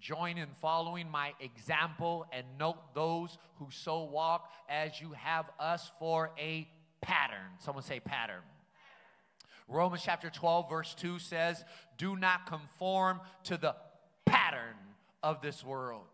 [0.00, 5.90] join in following my example and note those who so walk as you have us
[5.98, 6.68] for a
[7.00, 7.46] pattern.
[7.58, 8.42] Someone say pattern.
[9.68, 11.64] Romans chapter 12, verse 2 says,
[11.96, 13.74] Do not conform to the
[14.26, 14.76] pattern
[15.22, 16.04] of this world.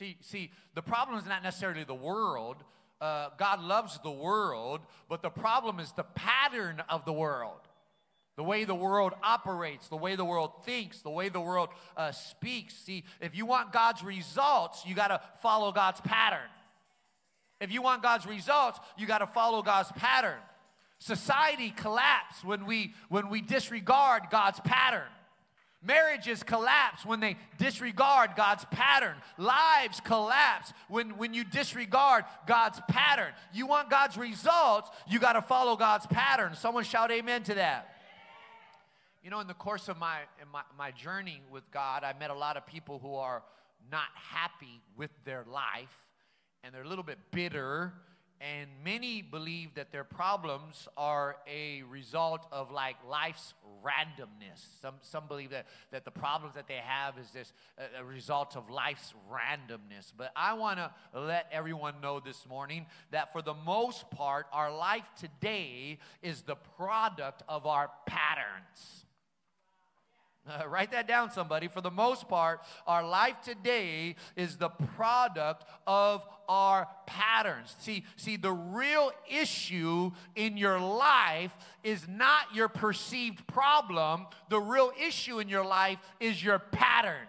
[0.00, 2.56] See, see, the problem is not necessarily the world.
[3.02, 7.60] Uh, God loves the world, but the problem is the pattern of the world.
[8.36, 12.12] The way the world operates, the way the world thinks, the way the world uh,
[12.12, 12.72] speaks.
[12.72, 16.48] See, if you want God's results, you got to follow God's pattern.
[17.60, 20.40] If you want God's results, you got to follow God's pattern.
[20.98, 25.08] Society collapses when we when we disregard God's pattern.
[25.82, 29.16] Marriages collapse when they disregard God's pattern.
[29.38, 33.32] Lives collapse when, when you disregard God's pattern.
[33.54, 36.54] You want God's results, you got to follow God's pattern.
[36.54, 37.94] Someone shout amen to that.
[39.24, 40.18] You know, in the course of my,
[40.52, 43.42] my, my journey with God, I met a lot of people who are
[43.90, 45.94] not happy with their life
[46.62, 47.92] and they're a little bit bitter
[48.40, 53.52] and many believe that their problems are a result of like life's
[53.84, 54.64] randomness.
[54.80, 58.56] Some, some believe that, that the problems that they have is this a, a result
[58.56, 60.12] of life's randomness.
[60.16, 64.74] But I want to let everyone know this morning that for the most part, our
[64.74, 69.04] life today is the product of our patterns.
[70.48, 71.68] Uh, write that down, somebody.
[71.68, 77.76] For the most part, our life today is the product of our patterns.
[77.78, 81.52] See, see, the real issue in your life
[81.84, 84.26] is not your perceived problem.
[84.48, 87.28] The real issue in your life is your patterns.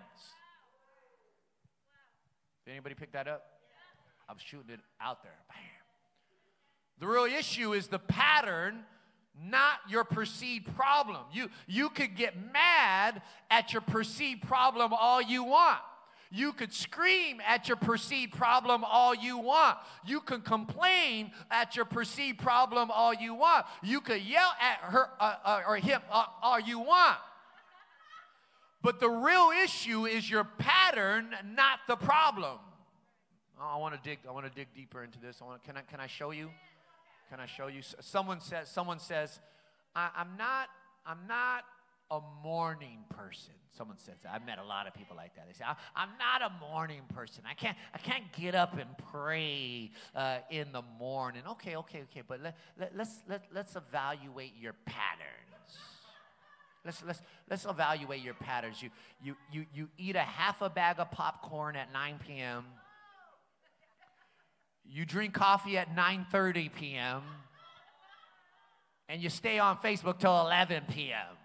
[2.65, 3.43] Did anybody pick that up?
[4.29, 5.37] I'm shooting it out there.
[5.49, 5.57] Bam.
[6.99, 8.85] The real issue is the pattern
[9.39, 11.21] not your perceived problem.
[11.31, 15.79] You, you could get mad at your perceived problem all you want.
[16.33, 19.77] You could scream at your perceived problem all you want.
[20.05, 23.65] You can complain at your perceived problem all you want.
[23.83, 27.17] You could yell at her uh, uh, or him uh, all you want.
[28.81, 32.57] But the real issue is your pattern, not the problem.
[33.59, 34.19] Oh, I want to dig.
[34.27, 35.37] I want to dig deeper into this.
[35.41, 35.63] I want.
[35.63, 35.81] Can I?
[35.81, 36.49] Can I show you?
[37.31, 37.81] Can I show you?
[38.01, 39.39] Someone says, someone says,
[39.95, 40.67] I, am not,
[41.05, 41.63] I'm not
[42.11, 43.53] a morning person.
[43.77, 44.15] Someone says.
[44.29, 45.47] I've met a lot of people like that.
[45.47, 45.63] They say,
[45.95, 47.43] I'm not a morning person.
[47.49, 51.43] I can't, I can't get up and pray uh, in the morning.
[51.51, 52.21] Okay, okay, okay.
[52.27, 55.77] But let, let, let's, let, let's evaluate your patterns.
[56.83, 58.83] Let's, let's, let's evaluate your patterns.
[58.83, 58.89] You,
[59.23, 62.65] you, you, you eat a half a bag of popcorn at 9 p.m.
[64.85, 67.21] You drink coffee at 9:30 p.m.
[69.07, 71.37] and you stay on Facebook till 11 p.m.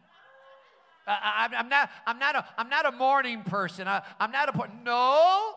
[1.07, 3.87] I, am not, I'm, not a, I'm not a morning person.
[3.87, 5.55] I, I'm not a, no.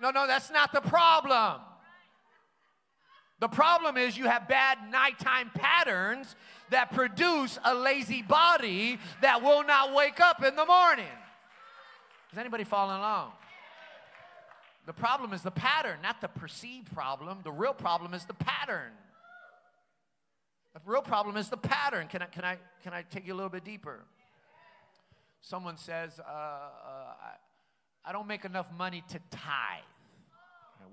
[0.00, 1.60] No, no, that's not the problem.
[3.40, 6.34] The problem is you have bad nighttime patterns
[6.70, 11.04] that produce a lazy body that will not wake up in the morning.
[12.32, 13.32] Is anybody following along?
[14.86, 17.38] The problem is the pattern, not the perceived problem.
[17.42, 18.92] The real problem is the pattern.
[20.74, 22.06] The real problem is the pattern.
[22.06, 24.04] Can I, can I, can I take you a little bit deeper?
[25.40, 29.82] Someone says, uh, uh, I, I, don't make enough money to tithe.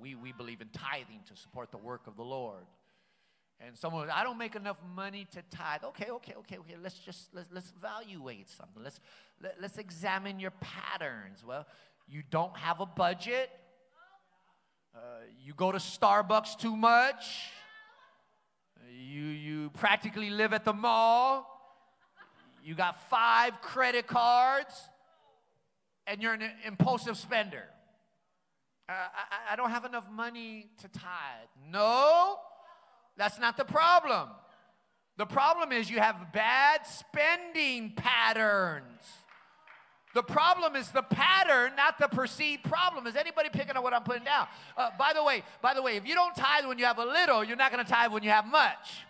[0.02, 2.66] We, we believe in tithing to support the work of the Lord.
[3.60, 5.84] And someone, says, I don't make enough money to tithe.
[5.84, 6.76] Okay, okay, okay, okay.
[6.82, 8.84] Let's just let's, let's evaluate something.
[8.84, 9.00] Let's
[9.42, 11.44] let, let's examine your patterns.
[11.46, 11.66] Well,
[12.08, 13.50] you don't have a budget.
[14.96, 15.00] Uh,
[15.44, 17.50] you go to Starbucks too much.
[18.92, 21.50] You, you practically live at the mall.
[22.64, 24.74] You got five credit cards.
[26.06, 27.64] And you're an impulsive spender.
[28.88, 31.48] Uh, I, I don't have enough money to tithe.
[31.72, 32.38] No,
[33.18, 34.30] that's not the problem.
[35.18, 39.02] The problem is you have bad spending patterns.
[40.14, 43.08] The problem is the pattern, not the perceived problem.
[43.08, 44.48] Is anybody picking up what I'm putting down?
[44.78, 47.06] Uh, by the way, by the way, if you don't tithe when you have a
[47.06, 49.06] little, you're not going to tithe when you have much.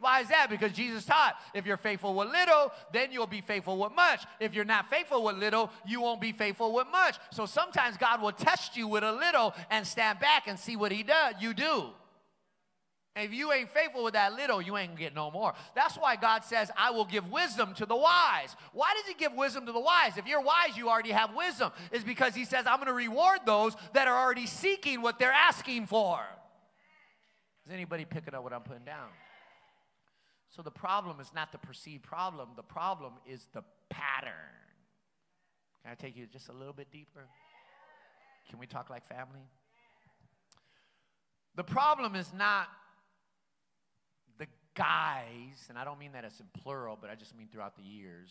[0.00, 0.48] Why is that?
[0.48, 4.24] Because Jesus taught if you're faithful with little, then you'll be faithful with much.
[4.38, 7.16] If you're not faithful with little, you won't be faithful with much.
[7.32, 10.92] So sometimes God will test you with a little and stand back and see what
[10.92, 11.34] He does.
[11.40, 11.86] You do.
[13.20, 15.54] If you ain't faithful with that little, you ain't get no more.
[15.74, 18.54] That's why God says, I will give wisdom to the wise.
[18.72, 20.16] Why does He give wisdom to the wise?
[20.16, 21.72] If you're wise, you already have wisdom.
[21.92, 25.86] Is because He says, I'm gonna reward those that are already seeking what they're asking
[25.86, 26.20] for.
[27.66, 29.08] Is anybody picking up what I'm putting down?
[30.50, 34.32] So the problem is not the perceived problem, the problem is the pattern.
[35.82, 37.26] Can I take you just a little bit deeper?
[38.48, 39.46] Can we talk like family?
[41.54, 42.68] The problem is not
[44.78, 47.82] guys, and I don't mean that as in plural, but I just mean throughout the
[47.82, 48.30] years.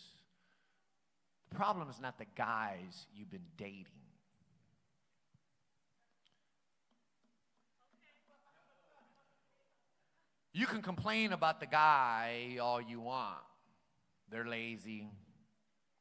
[1.49, 3.85] The problem is not the guys you've been dating.
[10.53, 13.37] You can complain about the guy all you want.
[14.31, 15.07] They're lazy.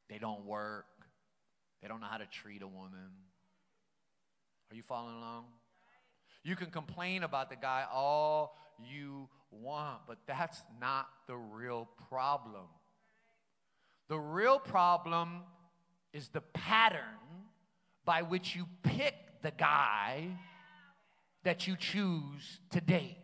[0.09, 0.85] They don't work.
[1.81, 3.11] They don't know how to treat a woman.
[4.71, 5.45] Are you following along?
[6.43, 12.65] You can complain about the guy all you want, but that's not the real problem.
[14.09, 15.41] The real problem
[16.13, 17.01] is the pattern
[18.05, 20.27] by which you pick the guy
[21.43, 23.15] that you choose to date.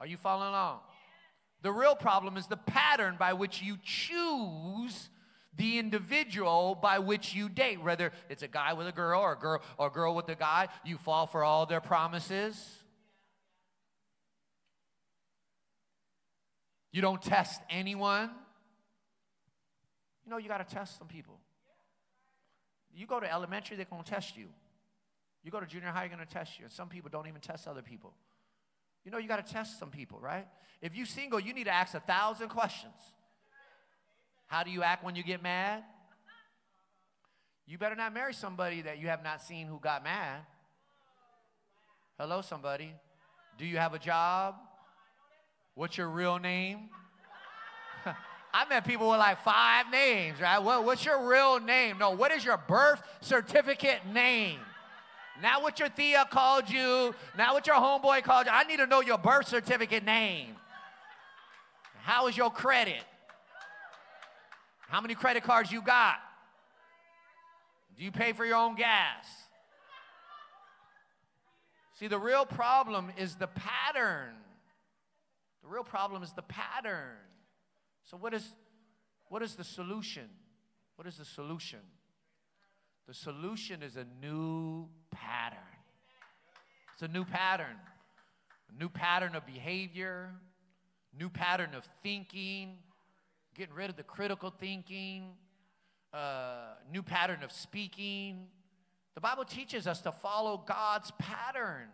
[0.00, 0.80] Are you following along?
[1.62, 5.10] The real problem is the pattern by which you choose
[5.56, 7.82] the individual by which you date.
[7.82, 10.34] Whether it's a guy with a girl or a girl or a girl with a
[10.34, 12.79] guy, you fall for all their promises.
[16.92, 18.30] You don't test anyone.
[20.24, 21.38] You know, you got to test some people.
[22.94, 24.48] You go to elementary, they're going to test you.
[25.42, 26.64] You go to junior high, you're going to test you.
[26.64, 28.12] And some people don't even test other people.
[29.04, 30.46] You know, you got to test some people, right?
[30.82, 32.94] If you're single, you need to ask a thousand questions.
[34.46, 35.84] How do you act when you get mad?
[37.66, 40.40] You better not marry somebody that you have not seen who got mad.
[42.18, 42.92] Hello, somebody.
[43.56, 44.56] Do you have a job?
[45.74, 46.88] What's your real name?
[48.54, 50.58] I met people with like five names, right?
[50.58, 51.98] What, what's your real name?
[51.98, 54.58] No, what is your birth certificate name?
[55.42, 58.52] Not what your Thea called you, not what your homeboy called you.
[58.52, 60.56] I need to know your birth certificate name.
[62.02, 63.02] How is your credit?
[64.88, 66.16] How many credit cards you got?
[67.96, 69.26] Do you pay for your own gas?
[71.98, 74.32] See, the real problem is the pattern.
[75.70, 77.16] Real problem is the pattern.
[78.02, 78.44] So what is
[79.28, 80.28] what is the solution?
[80.96, 81.78] What is the solution?
[83.06, 85.58] The solution is a new pattern.
[86.92, 87.76] It's a new pattern.
[88.74, 90.30] A new pattern of behavior,
[91.16, 92.78] new pattern of thinking,
[93.54, 95.34] getting rid of the critical thinking,
[96.12, 98.48] uh, new pattern of speaking.
[99.14, 101.88] The Bible teaches us to follow God's pattern.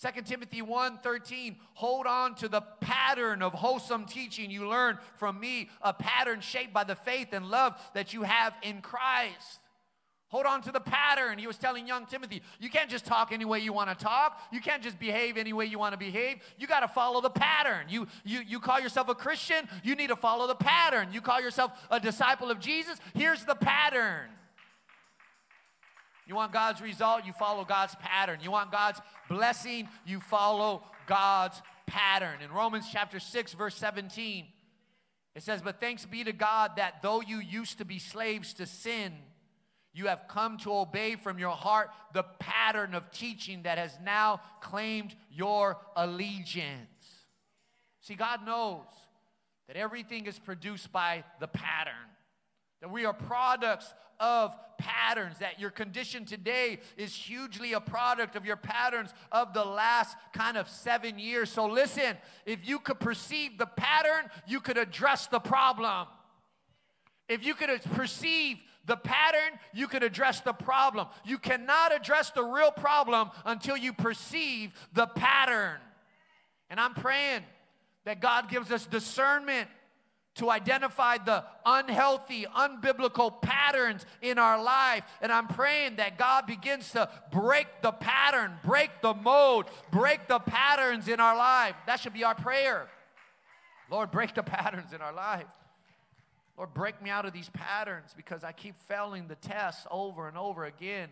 [0.00, 5.38] 2 Timothy 1 13, hold on to the pattern of wholesome teaching you learned from
[5.38, 9.60] me, a pattern shaped by the faith and love that you have in Christ.
[10.28, 11.38] Hold on to the pattern.
[11.38, 14.40] He was telling young Timothy, you can't just talk any way you want to talk.
[14.50, 16.38] You can't just behave any way you want to behave.
[16.58, 17.86] You got to follow the pattern.
[17.88, 21.10] You, you, you call yourself a Christian, you need to follow the pattern.
[21.12, 24.28] You call yourself a disciple of Jesus, here's the pattern.
[26.26, 28.38] You want God's result, you follow God's pattern.
[28.42, 32.40] You want God's blessing, you follow God's pattern.
[32.42, 34.46] In Romans chapter 6, verse 17,
[35.34, 38.66] it says, But thanks be to God that though you used to be slaves to
[38.66, 39.12] sin,
[39.92, 44.40] you have come to obey from your heart the pattern of teaching that has now
[44.60, 46.88] claimed your allegiance.
[48.00, 48.86] See, God knows
[49.68, 51.94] that everything is produced by the pattern,
[52.80, 58.44] that we are products of patterns, that your condition today is hugely a product of
[58.44, 61.50] your patterns of the last kind of seven years.
[61.50, 66.06] So, listen, if you could perceive the pattern, you could address the problem.
[67.28, 71.06] If you could perceive the pattern, you can address the problem.
[71.24, 75.78] You cannot address the real problem until you perceive the pattern.
[76.68, 77.42] And I'm praying
[78.04, 79.68] that God gives us discernment
[80.36, 85.04] to identify the unhealthy, unbiblical patterns in our life.
[85.20, 90.40] And I'm praying that God begins to break the pattern, break the mode, break the
[90.40, 91.76] patterns in our life.
[91.86, 92.88] That should be our prayer.
[93.90, 95.46] Lord, break the patterns in our life.
[96.56, 100.38] Lord, break me out of these patterns because I keep failing the tests over and
[100.38, 101.08] over again.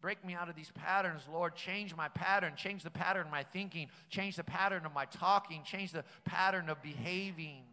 [0.00, 1.54] Break me out of these patterns, Lord.
[1.54, 2.54] Change my pattern.
[2.56, 3.88] Change the pattern of my thinking.
[4.08, 5.62] Change the pattern of my talking.
[5.62, 7.64] Change the pattern of behaving.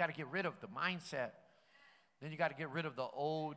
[0.00, 1.32] Got to get rid of the mindset.
[2.22, 3.56] Then you got to get rid of the old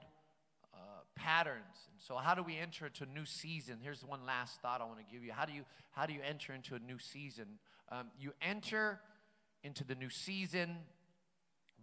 [0.74, 0.78] uh,
[1.16, 1.88] patterns.
[1.90, 3.78] And so, how do we enter into a new season?
[3.82, 5.32] Here's one last thought I want to give you.
[5.32, 7.46] How do you how do you enter into a new season?
[7.90, 9.00] Um, you enter
[9.64, 10.80] into the new season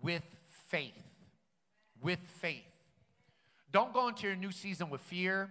[0.03, 0.25] with
[0.69, 1.07] faith.
[2.03, 2.61] With faith.
[3.73, 5.49] Don't go into your new season with fear.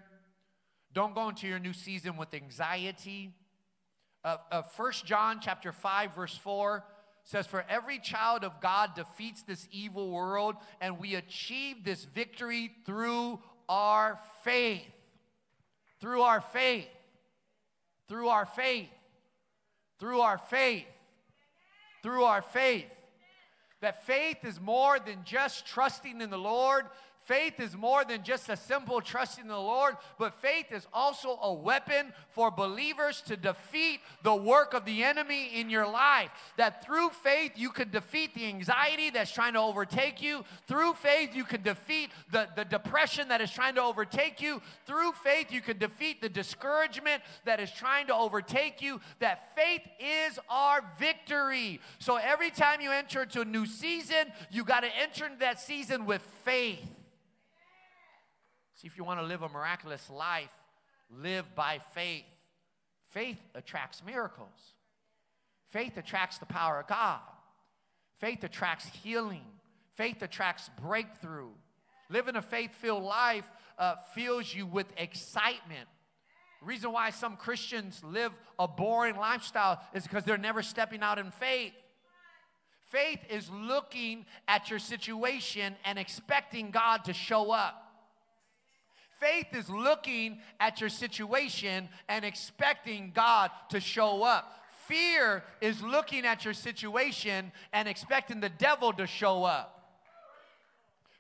[0.93, 3.34] Don't go into your new season with anxiety.
[4.24, 6.84] Uh, uh, 1 John chapter 5, verse 4
[7.30, 12.72] says, For every child of God defeats this evil world, and we achieve this victory
[12.88, 14.82] through our faith.
[16.02, 16.88] Through our faith.
[18.08, 18.90] Through our faith.
[20.00, 20.88] Through our faith.
[22.02, 22.88] Through our faith.
[23.82, 26.86] That faith is more than just trusting in the Lord,
[27.30, 31.38] Faith is more than just a simple trust in the Lord, but faith is also
[31.44, 36.32] a weapon for believers to defeat the work of the enemy in your life.
[36.58, 40.44] That through faith, you can defeat the anxiety that's trying to overtake you.
[40.68, 44.60] Through faith, you can defeat the, the depression that is trying to overtake you.
[44.88, 49.02] Through faith, you can defeat the discouragement that is trying to overtake you.
[49.20, 51.80] That faith is our victory.
[52.00, 55.60] So every time you enter into a new season, you got to enter into that
[55.60, 56.80] season with faith.
[58.80, 60.50] See, if you want to live a miraculous life,
[61.12, 62.24] live by faith.
[63.10, 64.48] Faith attracts miracles.
[65.70, 67.20] Faith attracts the power of God.
[68.20, 69.44] Faith attracts healing.
[69.96, 71.50] Faith attracts breakthrough.
[72.10, 73.44] Living a faith filled life
[73.78, 75.90] uh, fills you with excitement.
[76.62, 81.20] The reason why some Christians live a boring lifestyle is because they're never stepping out
[81.20, 81.74] in faith.
[82.92, 87.89] Faith is looking at your situation and expecting God to show up.
[89.20, 94.56] Faith is looking at your situation and expecting God to show up.
[94.88, 99.76] Fear is looking at your situation and expecting the devil to show up.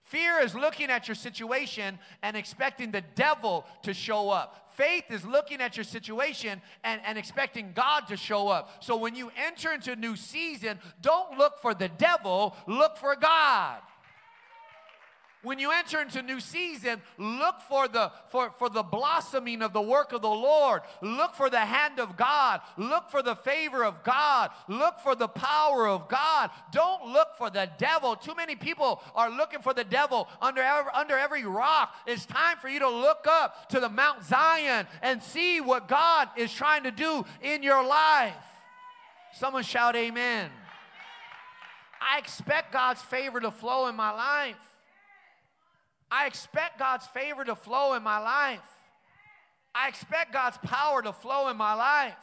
[0.05, 4.73] Fear is looking at your situation and expecting the devil to show up.
[4.75, 8.81] Faith is looking at your situation and, and expecting God to show up.
[8.83, 13.15] So when you enter into a new season, don't look for the devil, look for
[13.15, 13.81] God.
[15.41, 19.81] When you enter into new season, look for the for, for the blossoming of the
[19.81, 20.81] work of the Lord.
[21.01, 22.59] Look for the hand of God.
[22.75, 24.51] Look for the favor of God.
[24.67, 26.49] Look for the power of God.
[26.73, 28.17] Don't look for the devil.
[28.17, 31.95] Too many people are looking for the devil under under every rock.
[32.05, 36.27] It's time for you to look up to the Mount Zion and see what God
[36.35, 38.33] is trying to do in your life.
[39.35, 40.49] Someone shout amen.
[42.01, 44.68] I expect God's favor to flow in my life.
[46.11, 48.59] I expect God's favor to flow in my life.
[49.75, 52.15] I expect God's power to flow in my life.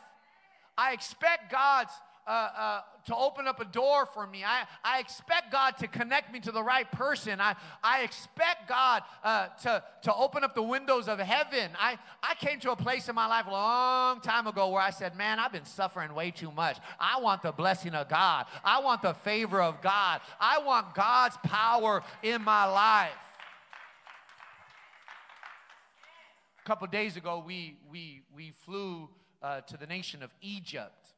[0.77, 1.93] I expect God's
[2.27, 4.43] uh, uh, to open up a door for me.
[4.45, 7.41] I, I expect God to connect me to the right person.
[7.41, 11.71] I, I expect God uh, to, to open up the windows of heaven.
[11.79, 14.91] I, I came to a place in my life a long time ago where I
[14.91, 16.79] said, Man, I've been suffering way too much.
[16.99, 21.37] I want the blessing of God, I want the favor of God, I want God's
[21.45, 23.13] power in my life.
[26.67, 29.09] A couple days ago, we, we, we flew
[29.41, 31.15] uh, to the nation of Egypt.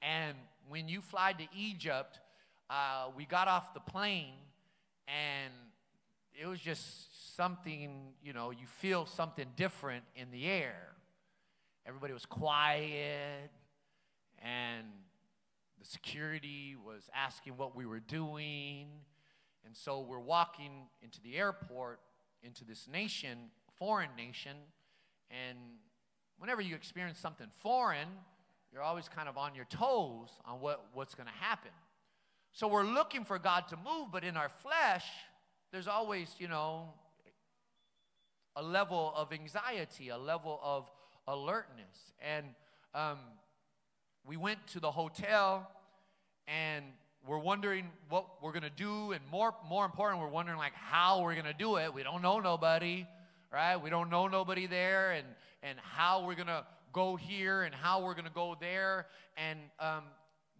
[0.00, 0.34] And
[0.66, 2.20] when you fly to Egypt,
[2.70, 4.32] uh, we got off the plane
[5.06, 5.52] and
[6.32, 10.94] it was just something, you know, you feel something different in the air.
[11.86, 13.50] Everybody was quiet
[14.38, 14.86] and
[15.78, 18.86] the security was asking what we were doing.
[19.66, 22.00] And so we're walking into the airport,
[22.42, 24.56] into this nation, foreign nation.
[25.30, 25.58] And
[26.38, 28.08] whenever you experience something foreign,
[28.72, 31.70] you're always kind of on your toes on what, what's going to happen.
[32.52, 35.04] So we're looking for God to move, but in our flesh,
[35.72, 36.92] there's always, you know,
[38.54, 40.90] a level of anxiety, a level of
[41.28, 42.12] alertness.
[42.26, 42.46] And
[42.94, 43.18] um,
[44.26, 45.70] we went to the hotel
[46.48, 46.84] and
[47.26, 49.12] we're wondering what we're going to do.
[49.12, 51.92] And more, more important, we're wondering like how we're going to do it.
[51.92, 53.06] We don't know nobody
[53.56, 53.82] right?
[53.82, 55.26] We don't know nobody there and,
[55.62, 59.06] and how we're going to go here and how we're going to go there.
[59.38, 60.02] And um,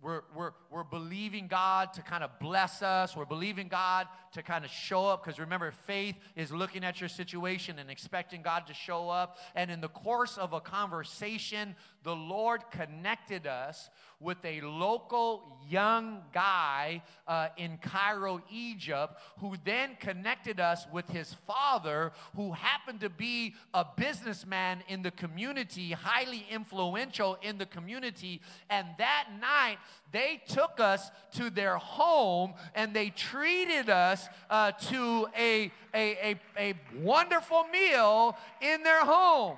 [0.03, 3.17] we're, we're, we're believing God to kind of bless us.
[3.17, 7.09] We're believing God to kind of show up because remember, faith is looking at your
[7.09, 9.39] situation and expecting God to show up.
[9.55, 13.91] And in the course of a conversation, the Lord connected us
[14.21, 21.35] with a local young guy uh, in Cairo, Egypt, who then connected us with his
[21.47, 28.41] father, who happened to be a businessman in the community, highly influential in the community.
[28.71, 29.79] And that night,
[30.13, 36.35] they took us to their home and they treated us uh, to a, a, a,
[36.59, 39.57] a wonderful meal in their home.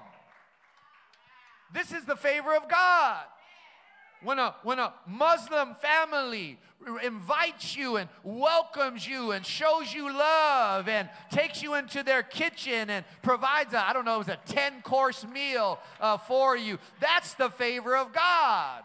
[1.72, 3.24] This is the favor of God.
[4.22, 6.58] When a, when a Muslim family
[7.04, 12.90] invites you and welcomes you and shows you love and takes you into their kitchen
[12.90, 16.78] and provides a, I don't know, it was a 10 course meal uh, for you,
[17.00, 18.82] that's the favor of God.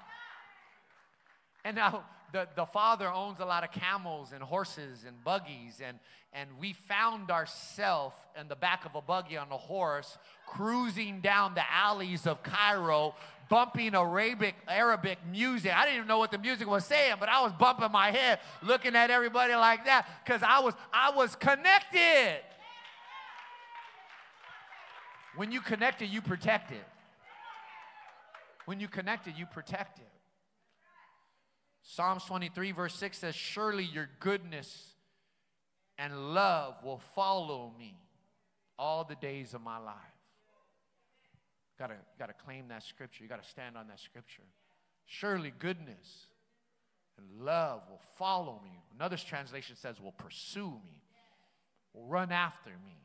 [1.64, 6.00] And now the, the father owns a lot of camels and horses and buggies, and,
[6.34, 11.54] and we found ourselves in the back of a buggy on a horse cruising down
[11.54, 13.16] the alleys of Cairo
[13.50, 15.72] bumping Arabic Arabic music.
[15.76, 18.40] I didn't even know what the music was saying, but I was bumping my head
[18.64, 22.40] looking at everybody like that cuz I was I was connected.
[25.36, 26.86] When you connect it, you protect it.
[28.66, 30.13] When you connect it, you protect it.
[31.84, 34.96] Psalms 23, verse 6 says, Surely your goodness
[35.98, 37.96] and love will follow me
[38.80, 39.96] all the days of my life.
[41.78, 43.24] Gotta, gotta claim that scripture.
[43.24, 44.44] You gotta stand on that scripture.
[45.06, 46.28] Surely goodness
[47.18, 48.82] and love will follow me.
[48.96, 51.02] Another translation says, will pursue me,
[51.94, 52.98] will run after me.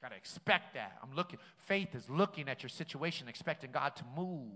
[0.00, 0.98] Gotta expect that.
[1.02, 4.52] I'm looking, faith is looking at your situation, expecting God to move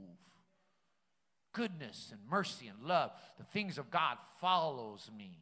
[1.55, 5.38] goodness and mercy and love, the things of God follows me.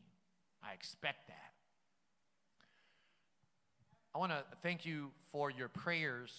[0.62, 1.34] I expect that.
[4.14, 6.30] I want to thank you for your prayers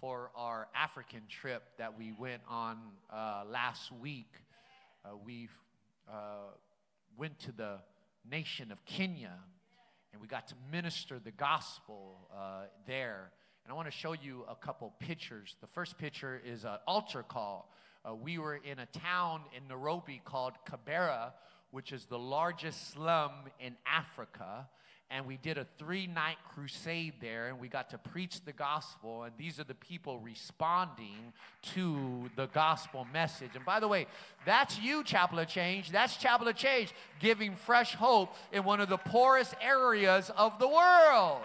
[0.00, 2.78] for our African trip that we went on
[3.10, 4.30] uh, last week.
[5.04, 5.48] Uh, we
[6.12, 6.50] uh,
[7.16, 7.78] went to the
[8.28, 9.32] nation of Kenya
[10.12, 13.30] and we got to minister the gospel uh, there.
[13.64, 15.56] And I want to show you a couple pictures.
[15.60, 17.70] The first picture is an altar call
[18.06, 21.32] uh, we were in a town in Nairobi called Kibera,
[21.70, 24.68] which is the largest slum in Africa.
[25.08, 29.22] And we did a three night crusade there, and we got to preach the gospel.
[29.22, 31.32] And these are the people responding
[31.74, 33.50] to the gospel message.
[33.54, 34.06] And by the way,
[34.44, 35.90] that's you, Chapel of Change.
[35.92, 40.68] That's Chapel of Change giving fresh hope in one of the poorest areas of the
[40.68, 41.42] world.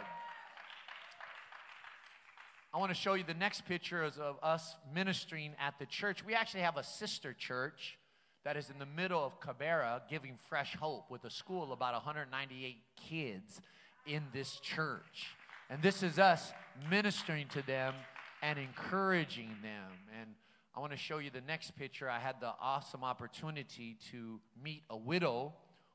[2.74, 6.24] I want to show you the next picture of us ministering at the church.
[6.26, 7.98] We actually have a sister church
[8.46, 12.78] that is in the middle of Kibera giving fresh hope with a school about 198
[12.96, 13.60] kids
[14.08, 15.36] in this church.
[15.70, 16.54] And this is us
[16.90, 17.94] ministering to them
[18.42, 19.92] and encouraging them.
[20.18, 20.30] And
[20.74, 22.10] I want to show you the next picture.
[22.10, 25.52] I had the awesome opportunity to meet a widow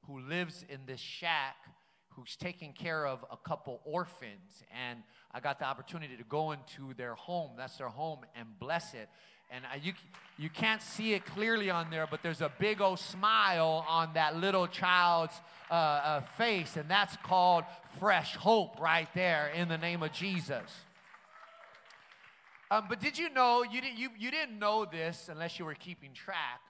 [0.07, 1.57] who lives in this shack
[2.17, 4.65] who's taking care of a couple orphans.
[4.89, 5.03] And
[5.33, 9.09] I got the opportunity to go into their home, that's their home, and bless it.
[9.51, 9.93] And I, you,
[10.39, 14.37] you can't see it clearly on there, but there's a big old smile on that
[14.37, 15.35] little child's
[15.71, 17.65] uh, uh, face, and that's called
[18.01, 20.63] fresh hope right there in the name of Jesus.
[22.71, 25.75] Um, but did you know, you, did, you, you didn't know this unless you were
[25.75, 26.61] keeping track,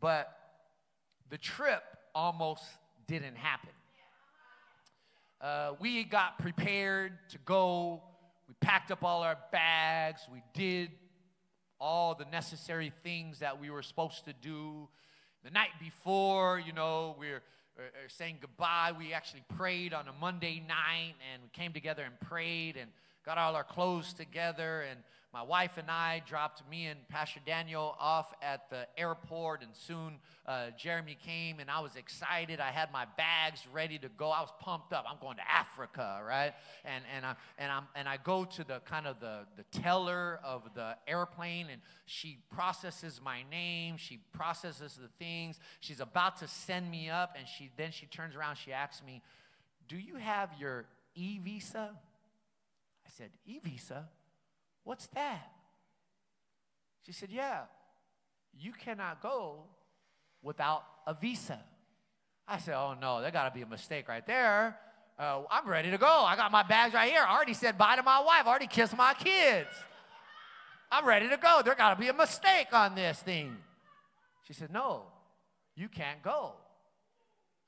[0.00, 0.32] but
[1.28, 1.82] the trip
[2.14, 2.62] almost
[3.06, 3.70] didn't happen.
[5.44, 8.02] Uh, we got prepared to go.
[8.48, 10.22] We packed up all our bags.
[10.32, 10.90] We did
[11.78, 14.88] all the necessary things that we were supposed to do.
[15.44, 17.36] The night before, you know, we we're
[17.76, 18.92] uh, saying goodbye.
[18.98, 22.90] We actually prayed on a Monday night and we came together and prayed and
[23.24, 24.84] got all our clothes together.
[24.88, 25.00] And
[25.34, 30.20] my wife and I dropped me and Pastor Daniel off at the airport, and soon
[30.46, 32.60] uh, Jeremy came, and I was excited.
[32.60, 34.30] I had my bags ready to go.
[34.30, 35.04] I was pumped up.
[35.10, 36.52] I'm going to Africa, right?
[36.84, 40.38] And and I and I'm and I go to the kind of the the teller
[40.44, 43.96] of the airplane, and she processes my name.
[43.96, 45.58] She processes the things.
[45.80, 48.54] She's about to send me up, and she then she turns around.
[48.54, 49.20] She asks me,
[49.88, 50.84] "Do you have your
[51.16, 51.90] e visa?"
[53.16, 54.08] Said, "E visa."
[54.84, 55.50] What's that?
[57.04, 57.62] She said, Yeah,
[58.58, 59.64] you cannot go
[60.42, 61.58] without a visa.
[62.46, 64.76] I said, Oh no, there got to be a mistake right there.
[65.18, 66.06] Uh, I'm ready to go.
[66.06, 67.24] I got my bags right here.
[67.26, 68.46] I already said bye to my wife.
[68.46, 69.68] I already kissed my kids.
[70.90, 71.62] I'm ready to go.
[71.64, 73.56] There got to be a mistake on this thing.
[74.46, 75.04] She said, No,
[75.74, 76.54] you can't go.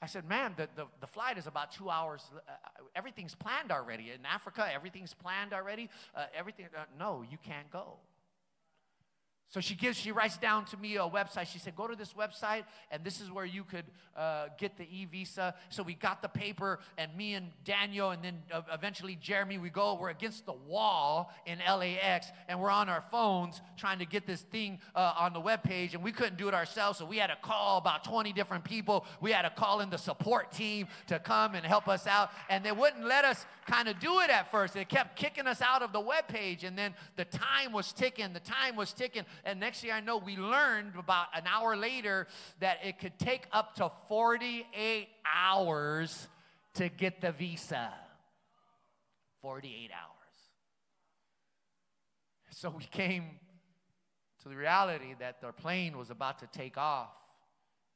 [0.02, 2.22] I said, ma'am, the, the, the, flight is about two hours.
[2.36, 2.52] Uh,
[2.94, 4.10] everything's planned already.
[4.10, 5.88] In Africa, everything's planned already.
[6.14, 7.94] Uh, everything, uh, no, you can't go.
[9.48, 11.46] So she gives, she writes down to me a website.
[11.46, 13.84] She said, "Go to this website, and this is where you could
[14.16, 18.24] uh, get the e visa." So we got the paper, and me and Daniel, and
[18.24, 19.94] then uh, eventually Jeremy, we go.
[19.94, 24.42] We're against the wall in LAX, and we're on our phones trying to get this
[24.42, 26.98] thing uh, on the web page, and we couldn't do it ourselves.
[26.98, 29.06] So we had to call about 20 different people.
[29.20, 32.64] We had to call in the support team to come and help us out, and
[32.64, 34.74] they wouldn't let us kind of do it at first.
[34.74, 38.32] They kept kicking us out of the web page, and then the time was ticking.
[38.32, 42.26] The time was ticking and next thing I know, we learned about an hour later
[42.60, 46.28] that it could take up to 48 hours
[46.74, 47.92] to get the visa.
[49.42, 50.16] 48 hours.
[52.50, 53.24] So we came
[54.42, 57.10] to the reality that our plane was about to take off,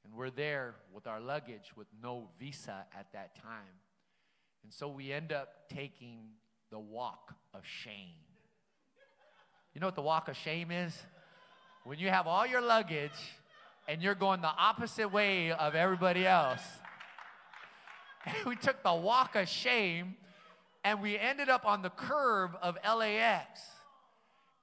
[0.04, 3.80] and we're there with our luggage with no visa at that time.
[4.62, 6.18] And so we end up taking
[6.70, 8.14] the walk of shame.
[9.74, 10.96] You know what the walk of shame is?
[11.84, 13.10] When you have all your luggage
[13.88, 16.62] and you're going the opposite way of everybody else.
[18.26, 20.14] And we took the walk of shame
[20.84, 23.60] and we ended up on the curve of LAX.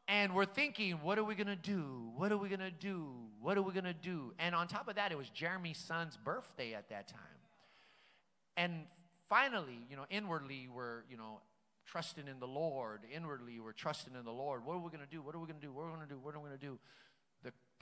[0.08, 2.12] And we're thinking, what are we gonna do?
[2.16, 3.10] What are we gonna do?
[3.42, 4.34] What are we gonna do?
[4.38, 7.20] And on top of that, it was Jeremy's son's birthday at that time.
[8.56, 8.84] And
[9.28, 11.42] finally, you know, inwardly, we're, you know,
[11.86, 13.02] trusting in the Lord.
[13.14, 14.66] Inwardly, we're trusting in the Lord.
[14.66, 15.22] What are we gonna do?
[15.22, 15.72] What are we gonna do?
[15.72, 16.20] What are we gonna do?
[16.22, 16.80] What are we gonna do?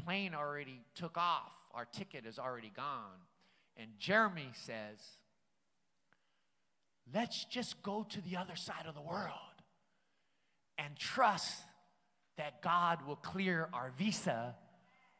[0.04, 3.20] Plane already took off, our ticket is already gone.
[3.78, 5.00] And Jeremy says,
[7.14, 9.32] let's just go to the other side of the world
[10.78, 11.62] and trust
[12.38, 14.56] that God will clear our visa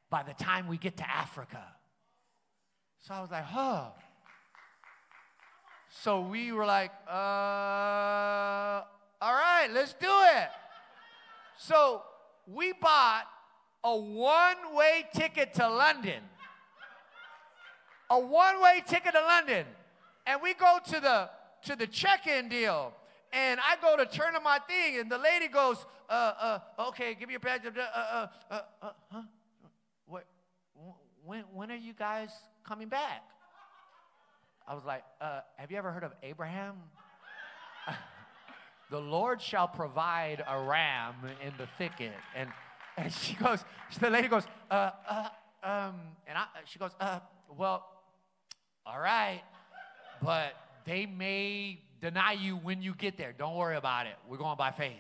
[0.10, 1.64] by the time we get to Africa.
[3.02, 3.90] So I was like, huh.
[6.02, 7.12] So we were like, uh,
[9.22, 10.50] all right, let's do it.
[11.58, 12.04] So
[12.48, 13.26] we bought
[13.86, 16.22] a one way ticket to London.
[18.10, 19.66] A one way ticket to London.
[20.26, 21.30] And we go to the
[21.66, 22.94] to the check-in deal.
[23.32, 27.16] And I go to turn on my thing, and the lady goes, uh, uh, okay,
[27.16, 27.62] give me your badge.
[27.66, 29.22] Uh, uh, uh, uh, huh?
[30.06, 30.26] What,
[31.26, 32.30] when, when are you guys
[32.66, 33.24] coming back?
[34.68, 36.76] I was like, uh, have you ever heard of Abraham?
[38.90, 41.16] the Lord shall provide a ram
[41.46, 42.14] in the thicket.
[42.36, 42.50] And
[42.98, 43.64] and she goes,
[44.00, 45.28] the lady goes, uh, uh,
[45.64, 45.96] um,
[46.28, 47.20] and I, she goes, uh,
[47.58, 47.86] well,
[48.86, 49.42] all right,
[50.22, 50.54] but
[50.86, 53.34] they may deny you when you get there.
[53.38, 54.16] Don't worry about it.
[54.28, 54.94] We're going by faith.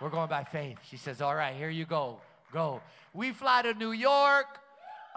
[0.00, 0.78] We're going by faith.
[0.88, 2.20] She says, all right, here you go.
[2.52, 2.80] Go.
[3.12, 4.46] We fly to New York.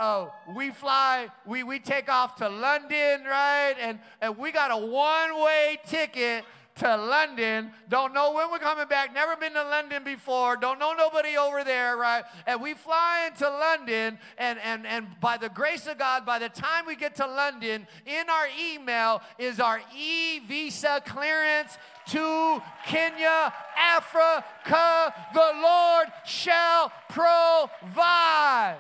[0.02, 3.76] Oh, we fly, we, we take off to London, right?
[3.78, 6.46] And, and we got a one way ticket
[6.80, 7.72] to London.
[7.90, 9.14] Don't know when we're coming back.
[9.14, 10.56] Never been to London before.
[10.56, 12.24] Don't know nobody over there, right?
[12.48, 16.50] And we fly into London, and, and, and by the grace of God, by the
[16.50, 21.78] time we get to London, in our email is our e visa clearance
[22.08, 25.14] to Kenya, Africa.
[25.34, 28.78] The Lord shall provide.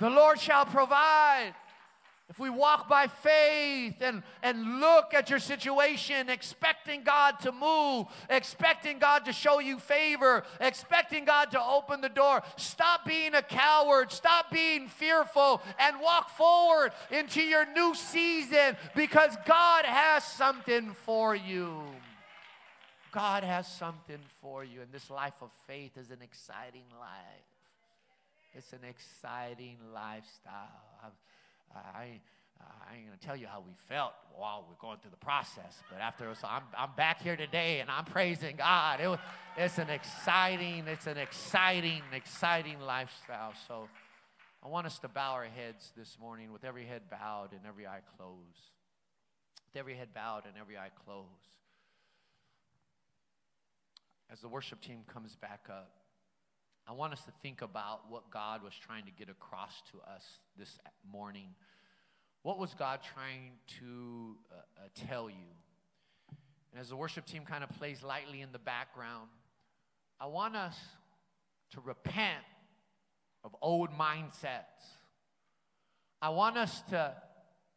[0.00, 1.54] The Lord shall provide.
[2.34, 8.08] If we walk by faith and, and look at your situation, expecting God to move,
[8.28, 13.42] expecting God to show you favor, expecting God to open the door, stop being a
[13.42, 20.92] coward, stop being fearful, and walk forward into your new season because God has something
[21.04, 21.84] for you.
[23.12, 27.46] God has something for you, and this life of faith is an exciting life.
[28.56, 30.82] It's an exciting lifestyle.
[31.00, 31.12] I've,
[31.74, 32.20] I,
[32.60, 36.00] I ain't gonna tell you how we felt while we're going through the process, but
[36.00, 39.00] after so I'm, I'm back here today and I'm praising God.
[39.00, 39.18] It,
[39.56, 43.52] it's an exciting, it's an exciting, exciting lifestyle.
[43.68, 43.88] So
[44.64, 47.86] I want us to bow our heads this morning with every head bowed and every
[47.86, 48.70] eye closed.
[49.72, 51.28] With every head bowed and every eye closed.
[54.32, 55.92] As the worship team comes back up,
[56.86, 60.22] I want us to think about what God was trying to get across to us
[60.58, 60.78] this
[61.10, 61.48] morning.
[62.42, 65.48] What was God trying to uh, uh, tell you?
[66.72, 69.28] And as the worship team kind of plays lightly in the background,
[70.20, 70.76] I want us
[71.72, 72.44] to repent
[73.44, 74.98] of old mindsets.
[76.20, 77.14] I want us to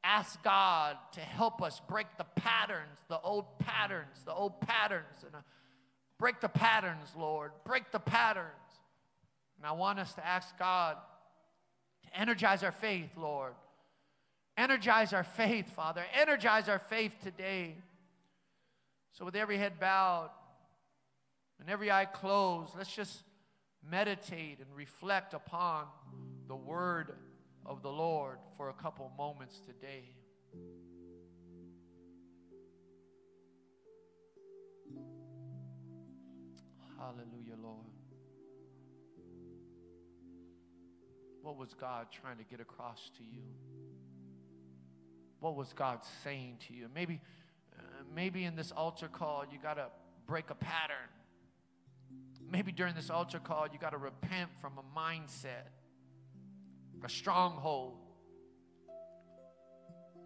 [0.04, 5.24] ask God to help us break the patterns, the old patterns, the old patterns.
[5.26, 5.40] And uh,
[6.18, 7.52] break the patterns, Lord.
[7.66, 8.52] Break the patterns.
[9.58, 10.98] And I want us to ask God
[12.04, 13.54] to energize our faith, Lord.
[14.56, 16.04] Energize our faith, Father.
[16.20, 17.76] Energize our faith today.
[19.14, 20.30] So, with every head bowed
[21.60, 23.24] and every eye closed, let's just
[23.90, 25.86] meditate and reflect upon
[26.48, 27.14] the word
[27.66, 30.04] of the Lord for a couple moments today.
[36.98, 37.97] Hallelujah, Lord.
[41.48, 43.40] What was God trying to get across to you?
[45.40, 46.90] What was God saying to you?
[46.94, 47.22] Maybe,
[47.80, 47.84] uh,
[48.14, 49.86] maybe in this altar call, you got to
[50.28, 51.08] break a pattern.
[52.52, 55.70] Maybe during this altar call, you got to repent from a mindset,
[57.02, 57.94] a stronghold.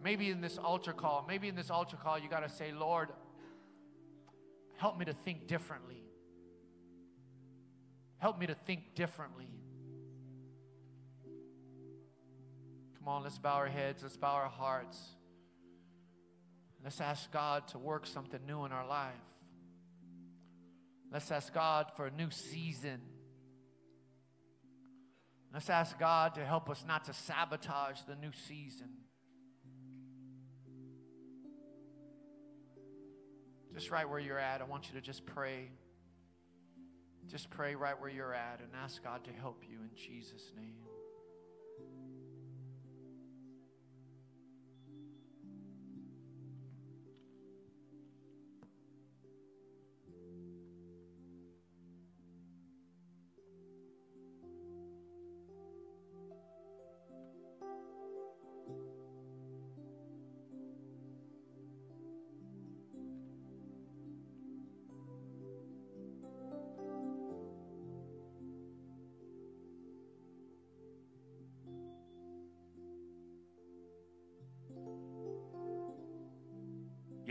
[0.02, 3.10] Maybe in this altar call, maybe in this altar call, you got to say, Lord,
[4.76, 6.02] help me to think differently.
[8.18, 9.61] Help me to think differently.
[13.02, 14.96] Come on, let's bow our heads, let's bow our hearts.
[16.84, 19.12] Let's ask God to work something new in our life.
[21.10, 23.00] Let's ask God for a new season.
[25.52, 28.88] Let's ask God to help us not to sabotage the new season.
[33.74, 35.70] Just right where you're at, I want you to just pray.
[37.26, 40.91] Just pray right where you're at and ask God to help you in Jesus' name.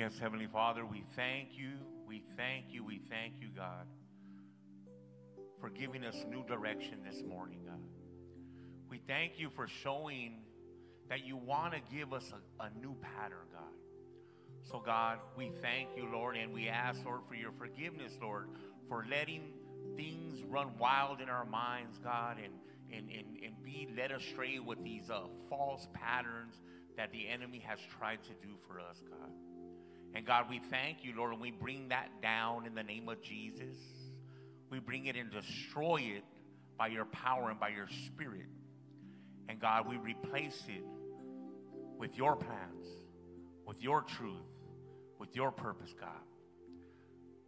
[0.01, 1.73] Yes, Heavenly Father, we thank you,
[2.07, 3.85] we thank you, we thank you, God,
[5.59, 7.77] for giving us new direction this morning, God.
[8.89, 10.39] We thank you for showing
[11.07, 14.71] that you want to give us a, a new pattern, God.
[14.71, 18.47] So, God, we thank you, Lord, and we ask, Lord, for your forgiveness, Lord,
[18.89, 19.53] for letting
[19.95, 22.53] things run wild in our minds, God, and,
[22.91, 26.55] and, and, and be led astray with these uh, false patterns
[26.97, 29.29] that the enemy has tried to do for us, God.
[30.13, 33.21] And God, we thank you, Lord, and we bring that down in the name of
[33.21, 33.75] Jesus.
[34.69, 36.23] We bring it and destroy it
[36.77, 38.47] by your power and by your spirit.
[39.47, 40.83] And God, we replace it
[41.97, 42.85] with your plans,
[43.65, 44.35] with your truth,
[45.17, 46.09] with your purpose, God.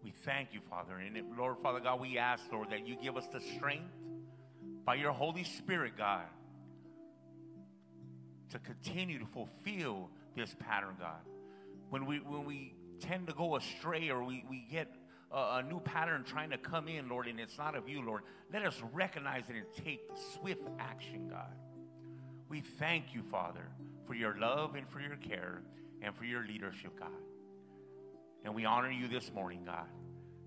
[0.03, 0.97] We thank you, Father.
[0.97, 3.93] And it, Lord, Father God, we ask, Lord, that you give us the strength
[4.85, 6.25] by your Holy Spirit, God,
[8.51, 11.21] to continue to fulfill this pattern, God
[11.93, 14.87] when we when we tend to go astray or we, we get
[15.31, 18.23] a, a, new pattern trying to come in, Lord, and it's not of you, Lord,
[18.51, 20.01] let us recognize it and take
[20.33, 21.53] swift action, God.
[22.49, 23.67] We thank you, Father,
[24.07, 25.61] for your love and for your care
[26.01, 27.09] and for your leadership, God.
[28.43, 29.85] And we honor you this morning, God.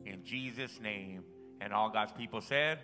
[0.05, 1.23] In Jesus' name.
[1.61, 2.81] And all God's people said,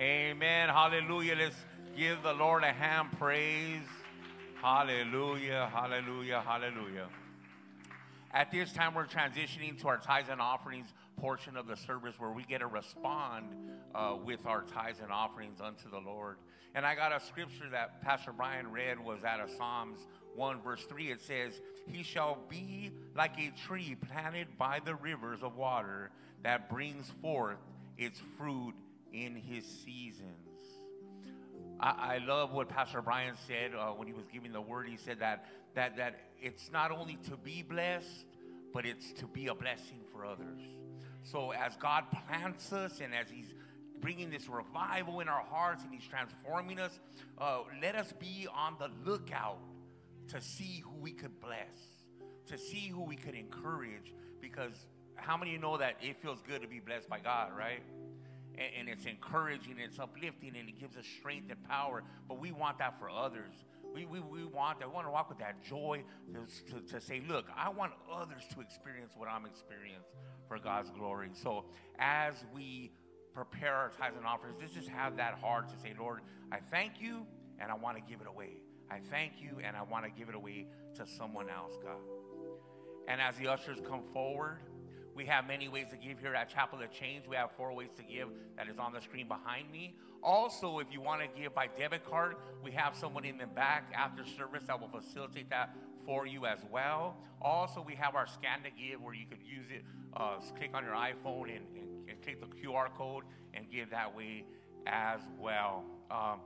[0.00, 0.68] Amen.
[0.68, 1.34] Hallelujah.
[1.36, 1.56] Let's
[1.96, 3.82] give the Lord a hand praise.
[4.62, 5.68] Hallelujah.
[5.74, 6.42] Hallelujah.
[6.46, 7.08] Hallelujah.
[8.32, 12.30] At this time, we're transitioning to our tithes and offerings portion of the service where
[12.30, 13.46] we get to respond
[13.94, 16.36] uh, with our tithes and offerings unto the Lord.
[16.74, 19.98] And I got a scripture that Pastor Brian read was out of Psalms
[20.34, 21.10] 1, verse 3.
[21.10, 26.10] It says, He shall be like a tree planted by the rivers of water
[26.42, 27.58] that brings forth
[27.96, 28.74] its fruit
[29.12, 30.47] in his seasons.
[31.80, 34.88] I, I love what Pastor Brian said uh, when he was giving the word.
[34.88, 38.26] He said that that, that it's not only to be blessed,
[38.72, 40.60] but it's to be a blessing for others.
[41.22, 43.54] So as God plants us and as He's
[44.00, 46.98] bringing this revival in our hearts and He's transforming us,
[47.38, 49.58] uh, let us be on the lookout
[50.28, 51.78] to see who we could bless,
[52.46, 54.12] to see who we could encourage.
[54.40, 57.82] Because how many you know that it feels good to be blessed by God, right?
[58.58, 62.02] And, and it's encouraging, it's uplifting, and it gives us strength and power.
[62.26, 63.54] But we want that for others.
[63.94, 64.88] We, we, we want that.
[64.88, 66.02] We want to walk with that joy
[66.32, 70.02] to, to, to say, look, I want others to experience what I'm experiencing
[70.46, 71.30] for God's glory.
[71.32, 71.64] So
[71.98, 72.92] as we
[73.32, 77.00] prepare our tithes and offerings, let's just have that heart to say, Lord, I thank
[77.00, 77.26] you
[77.60, 78.58] and I want to give it away.
[78.90, 82.00] I thank you and I want to give it away to someone else, God.
[83.06, 84.58] And as the ushers come forward,
[85.18, 87.26] we have many ways to give here at Chapel of Change.
[87.28, 89.96] We have four ways to give that is on the screen behind me.
[90.22, 93.92] Also, if you want to give by debit card, we have someone in the back
[93.96, 95.74] after service that will facilitate that
[96.06, 97.16] for you as well.
[97.42, 99.82] Also, we have our scan to give where you could use it,
[100.16, 104.14] uh, click on your iPhone and, and, and click the QR code and give that
[104.14, 104.44] way
[104.86, 105.84] as well.
[106.12, 106.38] Um,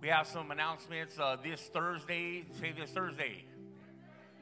[0.00, 2.46] we have some announcements uh, this Thursday.
[2.60, 3.44] Say this Thursday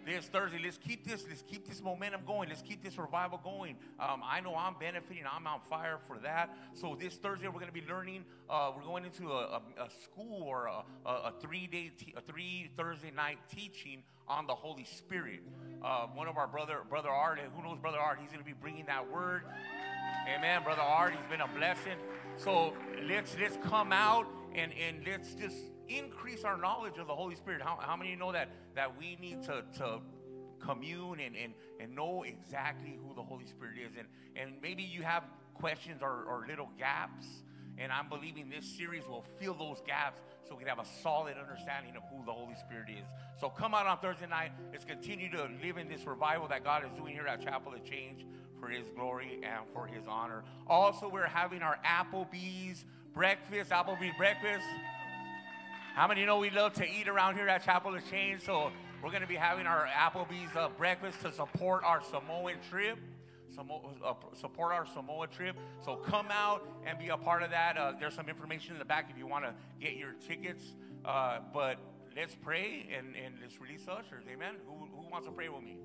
[0.05, 0.61] this Thursday.
[0.63, 1.25] Let's keep this.
[1.29, 2.49] Let's keep this momentum going.
[2.49, 3.77] Let's keep this revival going.
[3.99, 5.25] Um, I know I'm benefiting.
[5.31, 6.57] I'm on fire for that.
[6.75, 8.25] So this Thursday we're going to be learning.
[8.49, 12.71] Uh, we're going into a, a, a school or a, a three-day, te- a three
[12.77, 15.41] Thursday night teaching on the Holy Spirit.
[15.83, 18.19] Uh, one of our brother, brother Art, who knows brother Art?
[18.21, 19.43] He's going to be bringing that word.
[20.29, 21.13] Amen, brother Art.
[21.13, 21.97] He's been a blessing.
[22.37, 22.75] So
[23.09, 25.57] let's let's come out and and let's just
[25.91, 27.61] increase our knowledge of the Holy Spirit.
[27.63, 30.01] How, how many know that, that we need to, to
[30.61, 33.93] commune and, and, and know exactly who the Holy Spirit is?
[33.99, 35.25] And, and maybe you have
[35.55, 37.27] questions or, or little gaps.
[37.79, 41.37] And I'm believing this series will fill those gaps so we can have a solid
[41.39, 43.07] understanding of who the Holy Spirit is.
[43.41, 44.53] So come out on Thursday night.
[44.73, 47.85] Let's continue to live in this revival that God is doing here at Chapel of
[47.85, 48.27] Change
[48.61, 50.45] for His glory and for His honor.
[50.67, 52.85] Also, we're having our Applebee's
[53.15, 54.67] breakfast, Applebee's breakfast.
[55.95, 58.43] How many know we love to eat around here at Chapel of Change?
[58.43, 58.71] So
[59.03, 62.97] we're going to be having our Applebee's uh, breakfast to support our Samoan trip.
[63.59, 65.57] uh, support our Samoa trip.
[65.85, 67.77] So come out and be a part of that.
[67.77, 70.63] Uh, there's some information in the back if you want to get your tickets.
[71.05, 71.79] Uh, but
[72.17, 74.25] let's pray and, and let's release ushers.
[74.33, 74.55] Amen.
[74.67, 75.77] Who, who wants to pray with me?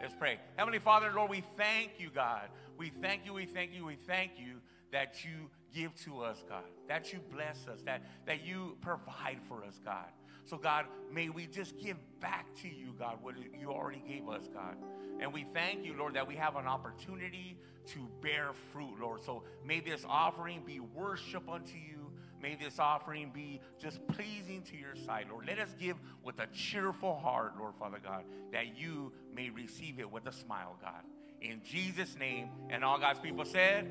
[0.00, 0.38] Let's pray.
[0.56, 2.48] Heavenly Father, Lord, we thank you, God.
[2.76, 4.60] We thank you, we thank you, we thank you
[4.92, 9.64] that you give to us, God, that you bless us, that, that you provide for
[9.64, 10.08] us, God.
[10.44, 14.48] So, God, may we just give back to you, God, what you already gave us,
[14.52, 14.76] God.
[15.20, 19.22] And we thank you, Lord, that we have an opportunity to bear fruit, Lord.
[19.22, 22.10] So may this offering be worship unto you.
[22.40, 25.46] May this offering be just pleasing to your sight, Lord.
[25.46, 30.10] Let us give with a cheerful heart, Lord Father God, that you may receive it
[30.10, 31.02] with a smile, God.
[31.40, 33.90] In Jesus' name, and all God's people said,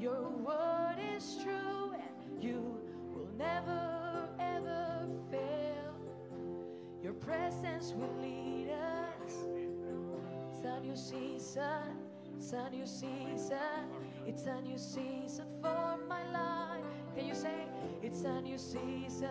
[0.00, 2.80] Your word is true and you
[3.12, 5.94] will never ever fail.
[7.02, 9.34] Your presence will lead us.
[10.48, 11.98] It's a new season.
[12.34, 13.84] It's a new season.
[14.26, 16.84] It's a new season for my life.
[17.14, 17.66] Can you say,
[18.02, 19.28] It's a new season?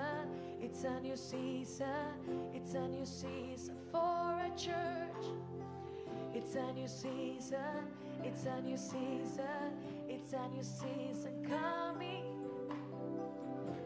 [0.61, 2.13] It's a new season.
[2.53, 5.25] It's a new season for a church.
[6.35, 7.87] It's a new season.
[8.23, 9.68] It's a new season.
[10.31, 12.23] It's a new season coming.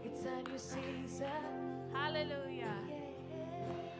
[0.03, 1.25] It's a new season.
[1.93, 2.75] Hallelujah.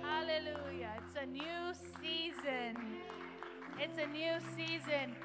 [0.02, 0.92] Hallelujah.
[0.98, 1.72] It's a new
[2.02, 2.76] season.
[3.80, 5.16] It's a new season.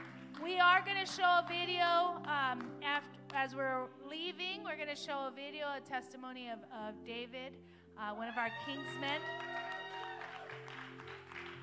[0.40, 4.94] We are going to show a video um, after as we're leaving, we're going to
[4.94, 7.56] show a video, a testimony of, of David,
[7.98, 9.18] uh, one of our Kingsmen.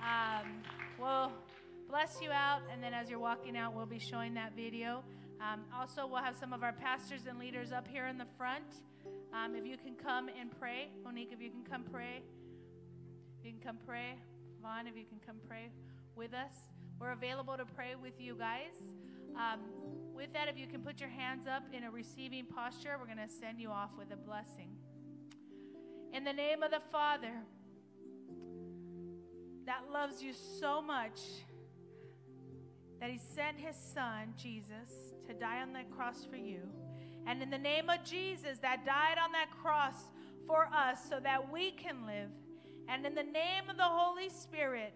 [0.04, 0.48] Um,
[1.00, 1.32] we'll
[1.90, 5.02] bless you out, and then as you're walking out, we'll be showing that video.
[5.42, 8.82] Um, also, we'll have some of our pastors and leaders up here in the front.
[9.34, 12.22] Um, if you can come and pray, Monique, if you can come pray.
[13.40, 14.16] If you can come pray.
[14.62, 15.70] Vaughn, if you can come pray
[16.16, 16.54] with us.
[17.00, 18.72] We're available to pray with you guys.
[19.36, 19.60] Um,
[20.14, 23.28] with that, if you can put your hands up in a receiving posture, we're going
[23.28, 24.70] to send you off with a blessing.
[26.14, 27.34] In the name of the Father,
[29.66, 31.20] that loves you so much
[33.02, 36.60] that he sent his son, Jesus, to die on that cross for you.
[37.28, 39.96] And in the name of Jesus, that died on that cross
[40.46, 42.30] for us so that we can live.
[42.88, 44.94] And in the name of the Holy Spirit,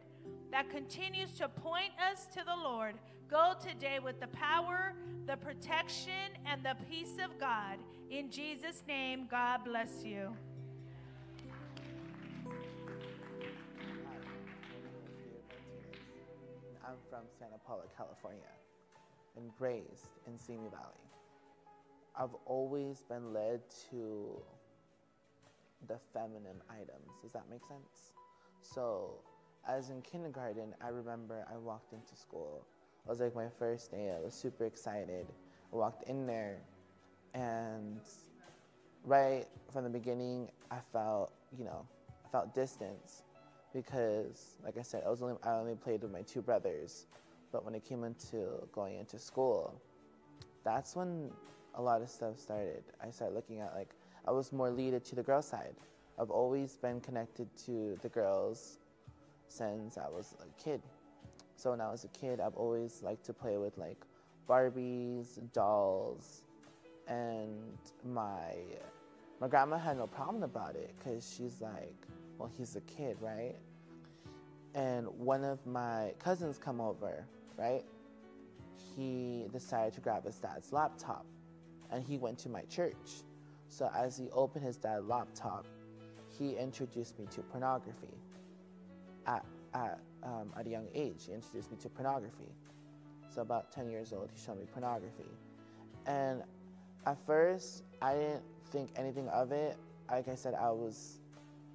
[0.51, 2.95] that continues to point us to the Lord,
[3.29, 4.95] Go today with the power,
[5.27, 7.77] the protection, and the peace of God.
[8.09, 10.35] In Jesus' name, God bless you.
[16.83, 18.41] I'm from Santa Paula, California,
[19.35, 21.09] and raised in Simi Valley.
[22.15, 23.61] I've always been led
[23.91, 24.41] to
[25.87, 27.11] the feminine items.
[27.21, 28.13] Does that make sense?
[28.61, 29.11] So,
[29.67, 32.65] as in kindergarten, I remember I walked into school.
[33.05, 34.13] It was like my first day.
[34.15, 35.27] I was super excited.
[35.71, 36.57] I walked in there,
[37.33, 38.01] and
[39.03, 41.85] right from the beginning, I felt, you know,
[42.25, 43.23] I felt distance
[43.73, 47.05] because, like I said, I was only I only played with my two brothers.
[47.51, 49.81] But when it came into going into school,
[50.63, 51.31] that's when
[51.75, 52.83] a lot of stuff started.
[53.03, 53.89] I started looking at like
[54.27, 55.75] I was more leaded to the girl side.
[56.19, 58.77] I've always been connected to the girls
[59.47, 60.81] since I was a kid.
[61.55, 63.97] So when I was a kid, I've always liked to play with like
[64.47, 66.43] Barbies, dolls,
[67.07, 68.53] and my
[69.39, 71.95] my grandma had no problem about it because she's like,
[72.37, 73.55] well, he's a kid, right?
[74.75, 77.25] And one of my cousins come over,
[77.59, 77.83] right?
[78.95, 81.25] He decided to grab his dad's laptop,
[81.91, 83.23] and he went to my church.
[83.67, 85.65] So as he opened his dad's laptop,
[86.37, 88.15] he introduced me to pornography.
[89.27, 92.51] At at um, at a young age, he introduced me to pornography.
[93.33, 95.29] So about 10 years old, he showed me pornography,
[96.07, 96.41] and
[97.05, 99.77] at first I didn't think anything of it.
[100.09, 101.19] Like I said, I was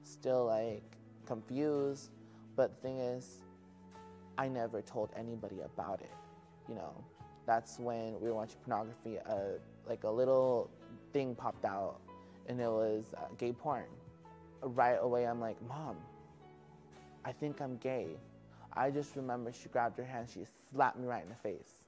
[0.03, 0.82] still like
[1.26, 2.11] confused.
[2.57, 3.43] But the thing is,
[4.37, 6.11] I never told anybody about it.
[6.68, 6.93] You know,
[7.47, 9.18] that's when we were watching pornography.
[9.18, 9.59] Uh,
[9.89, 10.70] like a little
[11.12, 12.01] thing popped out,
[12.49, 13.85] and it was uh, gay porn.
[14.62, 15.97] Right away, I'm like, Mom,
[17.24, 18.09] I think I'm gay.
[18.72, 20.41] I just remember she grabbed her hand, she
[20.72, 21.85] slapped me right in the face.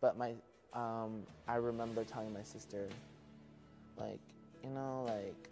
[0.00, 0.32] But my,
[0.72, 2.88] um, I remember telling my sister,
[3.96, 4.18] like,
[4.64, 5.48] you know, like,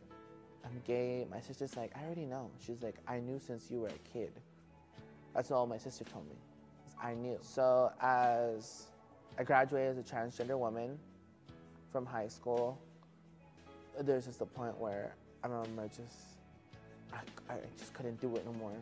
[0.64, 1.26] I'm gay.
[1.30, 2.50] My sister's like, I already know.
[2.64, 4.32] She's like, I knew since you were a kid.
[5.34, 6.36] That's all my sister told me.
[7.02, 7.38] I knew.
[7.40, 8.86] So as
[9.38, 10.98] I graduated as a transgender woman
[11.92, 12.78] from high school,
[14.00, 16.38] there's just a point where I remember just,
[17.12, 17.18] I,
[17.52, 18.72] I just couldn't do it no more.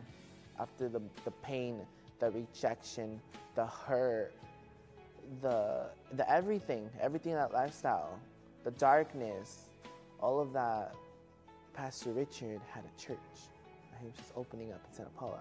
[0.59, 1.79] After the, the pain,
[2.19, 3.21] the rejection,
[3.55, 4.33] the hurt,
[5.41, 8.19] the, the everything, everything that lifestyle,
[8.63, 9.69] the darkness,
[10.19, 10.93] all of that
[11.73, 13.17] Pastor Richard had a church.
[14.01, 15.39] He was just opening up in Santa Paula.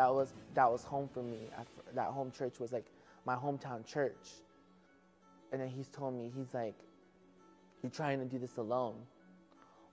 [0.00, 1.50] That was that was home for me.
[1.94, 2.86] That home church was like
[3.26, 4.30] my hometown church.
[5.52, 6.74] And then he's told me he's like,
[7.82, 8.96] "You're trying to do this alone,"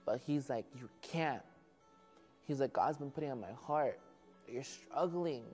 [0.06, 1.42] but he's like, "You can't."
[2.46, 4.00] He's like, "God's been putting on my heart.
[4.46, 5.44] You're struggling."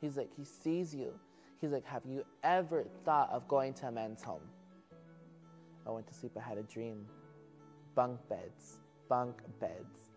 [0.00, 1.14] He's like, He sees you.
[1.60, 4.48] He's like, "Have you ever thought of going to a men's home?"
[5.86, 6.32] I went to sleep.
[6.36, 7.06] I had a dream.
[7.94, 8.78] Bunk beds
[9.08, 10.10] bunk beds,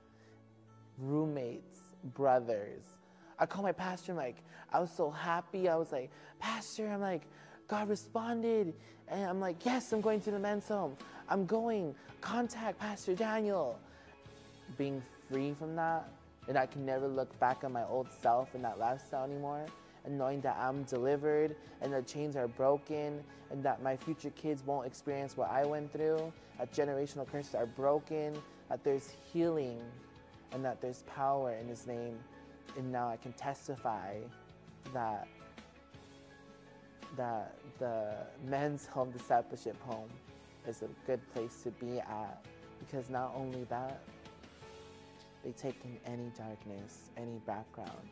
[0.98, 2.97] roommates, brothers.
[3.40, 4.38] I called my pastor, I'm like,
[4.72, 5.70] I was so happy.
[5.70, 6.10] I was like,
[6.40, 7.24] Pastor, I'm like,
[7.68, 8.74] God responded.
[9.08, 10.98] And I'm like, yes, I'm going to the men's home.
[11.30, 11.96] I'm going.
[12.22, 13.80] Contact Pastor Daniel.
[14.78, 16.10] Being free from that,
[16.48, 19.66] and I can never look back on my old self and that lifestyle anymore.
[20.06, 23.22] And knowing that I'm delivered and the chains are broken
[23.52, 27.66] and that my future kids won't experience what I went through, that generational curses are
[27.66, 28.34] broken,
[28.70, 29.82] that there's healing
[30.54, 32.18] and that there's power in His name.
[32.76, 34.16] And now I can testify
[34.94, 35.28] that
[37.16, 38.14] that the
[38.46, 40.10] men's home discipleship home
[40.68, 42.46] is a good place to be at
[42.80, 44.02] because not only that,
[45.44, 48.10] they take in any darkness, any background.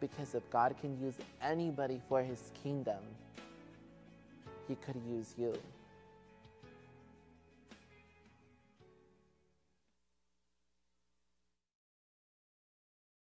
[0.00, 3.02] Because if God can use anybody for his kingdom,
[4.66, 5.54] he could use you.